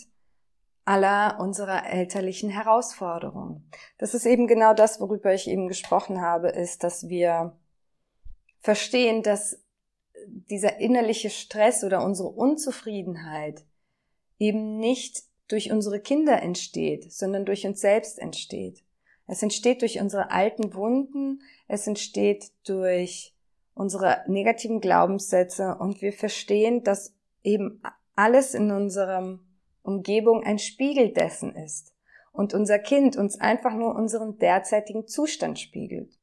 aller 0.85 1.39
unserer 1.39 1.85
elterlichen 1.87 2.49
Herausforderungen. 2.49 3.69
Das 3.97 4.13
ist 4.13 4.25
eben 4.25 4.47
genau 4.47 4.73
das, 4.73 4.99
worüber 4.99 5.33
ich 5.33 5.47
eben 5.47 5.67
gesprochen 5.67 6.21
habe, 6.21 6.49
ist, 6.49 6.83
dass 6.83 7.07
wir 7.07 7.55
verstehen, 8.59 9.23
dass 9.23 9.61
dieser 10.27 10.77
innerliche 10.79 11.29
Stress 11.29 11.83
oder 11.83 12.03
unsere 12.03 12.29
Unzufriedenheit 12.29 13.63
eben 14.39 14.77
nicht 14.77 15.23
durch 15.47 15.71
unsere 15.71 15.99
Kinder 15.99 16.41
entsteht, 16.41 17.11
sondern 17.11 17.45
durch 17.45 17.65
uns 17.65 17.81
selbst 17.81 18.19
entsteht. 18.19 18.83
Es 19.27 19.41
entsteht 19.41 19.81
durch 19.81 19.99
unsere 19.99 20.31
alten 20.31 20.73
Wunden, 20.73 21.41
es 21.67 21.87
entsteht 21.87 22.51
durch 22.65 23.33
unsere 23.73 24.23
negativen 24.27 24.81
Glaubenssätze 24.81 25.75
und 25.79 26.01
wir 26.01 26.13
verstehen, 26.13 26.83
dass 26.83 27.15
eben 27.43 27.81
alles 28.15 28.53
in 28.53 28.71
unserer 28.71 29.39
Umgebung 29.83 30.43
ein 30.43 30.59
Spiegel 30.59 31.13
dessen 31.13 31.55
ist 31.55 31.93
und 32.31 32.53
unser 32.53 32.79
Kind 32.79 33.15
uns 33.15 33.39
einfach 33.39 33.73
nur 33.73 33.95
unseren 33.95 34.39
derzeitigen 34.39 35.07
Zustand 35.07 35.59
spiegelt. 35.59 36.19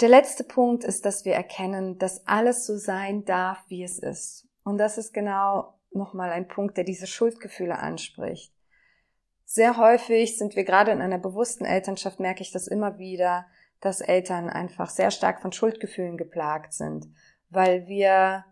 Der 0.00 0.08
letzte 0.08 0.44
Punkt 0.44 0.84
ist, 0.84 1.04
dass 1.06 1.24
wir 1.24 1.34
erkennen, 1.34 1.98
dass 1.98 2.26
alles 2.26 2.66
so 2.66 2.76
sein 2.76 3.24
darf, 3.24 3.64
wie 3.68 3.84
es 3.84 3.98
ist. 3.98 4.46
Und 4.64 4.78
das 4.78 4.98
ist 4.98 5.14
genau 5.14 5.78
nochmal 5.92 6.30
ein 6.30 6.48
Punkt, 6.48 6.76
der 6.76 6.84
diese 6.84 7.06
Schuldgefühle 7.06 7.78
anspricht. 7.78 8.52
Sehr 9.44 9.76
häufig 9.76 10.36
sind 10.36 10.56
wir 10.56 10.64
gerade 10.64 10.90
in 10.90 11.00
einer 11.00 11.18
bewussten 11.18 11.64
Elternschaft, 11.64 12.18
merke 12.18 12.42
ich 12.42 12.50
das 12.50 12.66
immer 12.66 12.98
wieder, 12.98 13.46
dass 13.80 14.00
Eltern 14.00 14.48
einfach 14.48 14.90
sehr 14.90 15.10
stark 15.10 15.40
von 15.40 15.52
Schuldgefühlen 15.52 16.16
geplagt 16.16 16.72
sind, 16.72 17.06
weil 17.50 17.86
wir 17.86 18.44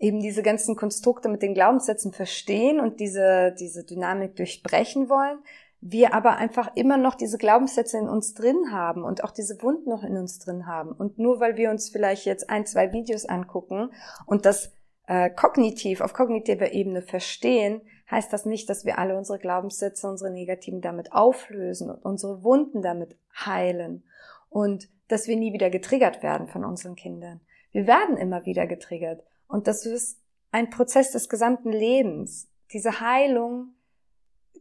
eben 0.00 0.20
diese 0.20 0.42
ganzen 0.42 0.74
Konstrukte 0.74 1.28
mit 1.28 1.42
den 1.42 1.54
Glaubenssätzen 1.54 2.12
verstehen 2.12 2.80
und 2.80 2.98
diese, 2.98 3.54
diese 3.60 3.84
Dynamik 3.84 4.34
durchbrechen 4.34 5.08
wollen, 5.10 5.38
wir 5.82 6.14
aber 6.14 6.36
einfach 6.36 6.74
immer 6.74 6.96
noch 6.96 7.14
diese 7.14 7.38
Glaubenssätze 7.38 7.98
in 7.98 8.08
uns 8.08 8.34
drin 8.34 8.72
haben 8.72 9.04
und 9.04 9.22
auch 9.22 9.30
diese 9.30 9.62
Wunden 9.62 9.90
noch 9.90 10.02
in 10.02 10.16
uns 10.16 10.38
drin 10.38 10.66
haben. 10.66 10.92
Und 10.92 11.18
nur 11.18 11.38
weil 11.40 11.56
wir 11.56 11.70
uns 11.70 11.90
vielleicht 11.90 12.24
jetzt 12.24 12.50
ein, 12.50 12.66
zwei 12.66 12.92
Videos 12.92 13.26
angucken 13.26 13.90
und 14.26 14.46
das 14.46 14.72
äh, 15.06 15.30
kognitiv, 15.30 16.00
auf 16.00 16.12
kognitiver 16.12 16.72
Ebene 16.72 17.02
verstehen, 17.02 17.82
heißt 18.10 18.32
das 18.32 18.44
nicht, 18.44 18.68
dass 18.68 18.84
wir 18.84 18.98
alle 18.98 19.16
unsere 19.16 19.38
Glaubenssätze, 19.38 20.08
unsere 20.08 20.30
negativen 20.30 20.80
damit 20.80 21.12
auflösen 21.12 21.90
und 21.90 22.04
unsere 22.04 22.42
Wunden 22.42 22.82
damit 22.82 23.16
heilen 23.34 24.02
und 24.48 24.88
dass 25.08 25.28
wir 25.28 25.36
nie 25.36 25.52
wieder 25.52 25.70
getriggert 25.70 26.22
werden 26.22 26.48
von 26.48 26.64
unseren 26.64 26.96
Kindern. 26.96 27.40
Wir 27.72 27.86
werden 27.86 28.16
immer 28.16 28.44
wieder 28.46 28.66
getriggert 28.66 29.22
und 29.50 29.66
das 29.66 29.84
ist 29.84 30.18
ein 30.52 30.70
Prozess 30.70 31.10
des 31.10 31.28
gesamten 31.28 31.72
Lebens. 31.72 32.48
Diese 32.72 33.00
Heilung 33.00 33.74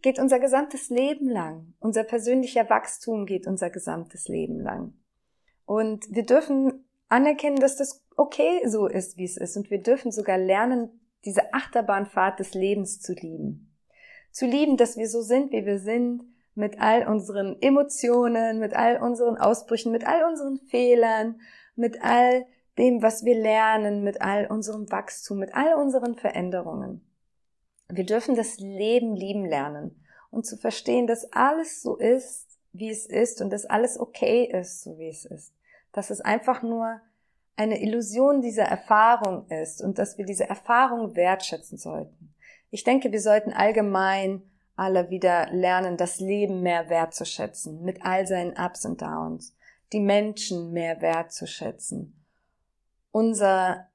geht 0.02 0.20
unser 0.20 0.40
gesamtes 0.40 0.90
Leben 0.90 1.30
lang. 1.30 1.74
Unser 1.80 2.04
persönlicher 2.04 2.70
Wachstum 2.70 3.26
geht 3.26 3.48
unser 3.48 3.70
gesamtes 3.70 4.28
Leben 4.28 4.60
lang. 4.60 4.94
Und 5.66 6.06
wir 6.10 6.26
dürfen 6.26 6.86
anerkennen, 7.08 7.60
dass 7.60 7.76
das 7.76 8.04
okay 8.16 8.62
so 8.68 8.88
ist, 8.88 9.18
wie 9.18 9.26
es 9.26 9.38
ist. 9.38 9.58
Und 9.58 9.70
wir 9.70 9.82
dürfen 9.82 10.12
sogar 10.12 10.38
lernen, 10.38 11.00
diese 11.26 11.54
Achterbahnfahrt 11.54 12.40
des 12.40 12.54
Lebens 12.54 13.00
zu 13.00 13.14
lieben. 13.14 13.76
Zu 14.32 14.46
lieben, 14.46 14.78
dass 14.78 14.98
wir 14.98 15.08
so 15.08 15.22
sind, 15.22 15.52
wie 15.52 15.66
wir 15.66 15.80
sind, 15.80 16.24
mit 16.56 16.80
all 16.80 17.08
unseren 17.08 17.62
Emotionen, 17.62 18.60
mit 18.60 18.74
all 18.74 19.02
unseren 19.02 19.38
Ausbrüchen, 19.38 19.92
mit 19.92 20.06
all 20.06 20.24
unseren 20.24 20.58
Fehlern, 20.58 21.40
mit 21.76 22.02
all 22.02 22.46
dem, 22.80 23.02
was 23.04 23.26
wir 23.26 23.36
lernen, 23.36 24.04
mit 24.04 24.22
all 24.22 24.48
unserem 24.48 24.90
Wachstum, 24.90 25.38
mit 25.38 25.54
all 25.54 25.76
unseren 25.76 26.16
Veränderungen. 26.16 27.06
Wir 27.90 28.06
dürfen 28.06 28.36
das 28.36 28.58
Leben 28.58 29.16
lieben 29.16 29.46
lernen 29.46 30.04
und 30.32 30.46
zu 30.46 30.58
verstehen, 30.58 31.06
dass 31.06 31.32
alles 31.34 31.82
so 31.82 31.98
ist, 31.98 32.58
wie 32.72 32.90
es 32.90 33.06
ist 33.06 33.42
und 33.42 33.52
dass 33.52 33.66
alles 33.66 34.00
okay 34.00 34.46
ist, 34.46 34.82
so 34.82 34.98
wie 34.98 35.10
es 35.10 35.26
ist. 35.26 35.54
Dass 35.92 36.10
es 36.10 36.22
einfach 36.22 36.62
nur 36.62 37.02
eine 37.56 37.82
Illusion 37.82 38.42
dieser 38.42 38.64
Erfahrung 38.64 39.48
ist 39.50 39.82
und 39.82 40.00
dass 40.00 40.18
wir 40.18 40.26
diese 40.26 40.48
Erfahrung 40.48 41.16
wertschätzen 41.16 41.78
sollten. 41.78 42.34
Ich 42.72 42.84
denke, 42.84 43.12
wir 43.12 43.22
sollten 43.22 43.52
allgemein 43.52 44.44
alle 44.76 45.10
wieder 45.10 45.52
lernen, 45.52 45.98
das 45.98 46.22
Leben 46.22 46.62
mehr 46.62 46.90
wertzuschätzen, 46.90 47.84
mit 47.84 48.06
all 48.06 48.26
seinen 48.26 48.54
Ups 48.58 48.86
und 48.86 49.02
Downs, 49.02 49.54
die 49.92 50.00
Menschen 50.00 50.72
mehr 50.72 51.02
wertzuschätzen, 51.02 52.19
unser, 53.12 53.88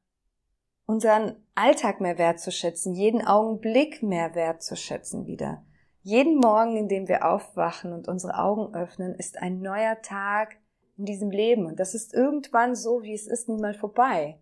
unseren 0.86 1.36
Alltag 1.54 2.00
mehr 2.00 2.18
wertzuschätzen, 2.18 2.94
jeden 2.94 3.26
Augenblick 3.26 4.02
mehr 4.02 4.34
wertzuschätzen 4.34 5.26
wieder. 5.26 5.64
Jeden 6.02 6.38
Morgen, 6.38 6.76
in 6.76 6.88
dem 6.88 7.08
wir 7.08 7.24
aufwachen 7.24 7.92
und 7.92 8.08
unsere 8.08 8.38
Augen 8.38 8.74
öffnen, 8.74 9.14
ist 9.14 9.38
ein 9.38 9.60
neuer 9.60 10.02
Tag 10.02 10.56
in 10.98 11.06
diesem 11.06 11.30
Leben. 11.30 11.66
Und 11.66 11.80
das 11.80 11.94
ist 11.94 12.12
irgendwann 12.12 12.74
so, 12.74 13.02
wie 13.02 13.14
es 13.14 13.26
ist, 13.26 13.48
nun 13.48 13.60
mal 13.60 13.74
vorbei. 13.74 14.38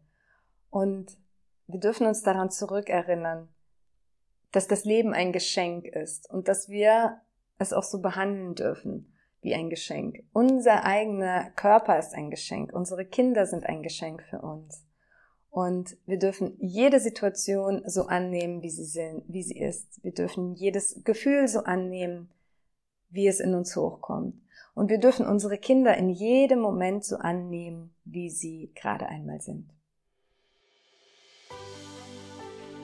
Und 0.70 1.18
wir 1.66 1.78
dürfen 1.78 2.06
uns 2.06 2.22
daran 2.22 2.50
zurückerinnern, 2.50 3.48
dass 4.50 4.66
das 4.66 4.84
Leben 4.84 5.14
ein 5.14 5.32
Geschenk 5.32 5.86
ist 5.86 6.28
und 6.30 6.48
dass 6.48 6.68
wir 6.68 7.20
es 7.58 7.72
auch 7.72 7.84
so 7.84 8.00
behandeln 8.00 8.54
dürfen 8.54 9.11
wie 9.42 9.54
ein 9.54 9.68
Geschenk. 9.68 10.22
Unser 10.32 10.84
eigener 10.84 11.50
Körper 11.50 11.98
ist 11.98 12.14
ein 12.14 12.30
Geschenk. 12.30 12.72
Unsere 12.72 13.04
Kinder 13.04 13.46
sind 13.46 13.66
ein 13.66 13.82
Geschenk 13.82 14.22
für 14.22 14.40
uns. 14.40 14.84
Und 15.50 15.98
wir 16.06 16.18
dürfen 16.18 16.56
jede 16.60 16.98
Situation 16.98 17.82
so 17.84 18.06
annehmen, 18.06 18.62
wie 18.62 18.70
sie 18.70 18.86
sind, 18.86 19.24
wie 19.28 19.42
sie 19.42 19.58
ist. 19.58 20.02
Wir 20.02 20.12
dürfen 20.12 20.54
jedes 20.54 21.04
Gefühl 21.04 21.46
so 21.46 21.64
annehmen, 21.64 22.30
wie 23.10 23.26
es 23.26 23.40
in 23.40 23.54
uns 23.54 23.76
hochkommt. 23.76 24.34
Und 24.74 24.88
wir 24.88 24.98
dürfen 24.98 25.26
unsere 25.26 25.58
Kinder 25.58 25.94
in 25.96 26.08
jedem 26.08 26.60
Moment 26.60 27.04
so 27.04 27.16
annehmen, 27.16 27.94
wie 28.06 28.30
sie 28.30 28.70
gerade 28.74 29.06
einmal 29.06 29.42
sind. 29.42 29.68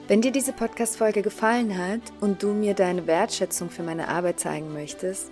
Wenn 0.07 0.21
dir 0.21 0.31
diese 0.31 0.53
Podcast-Folge 0.53 1.21
gefallen 1.21 1.77
hat 1.77 2.01
und 2.19 2.43
du 2.43 2.53
mir 2.53 2.73
deine 2.73 3.07
Wertschätzung 3.07 3.69
für 3.69 3.83
meine 3.83 4.07
Arbeit 4.07 4.39
zeigen 4.39 4.73
möchtest, 4.73 5.31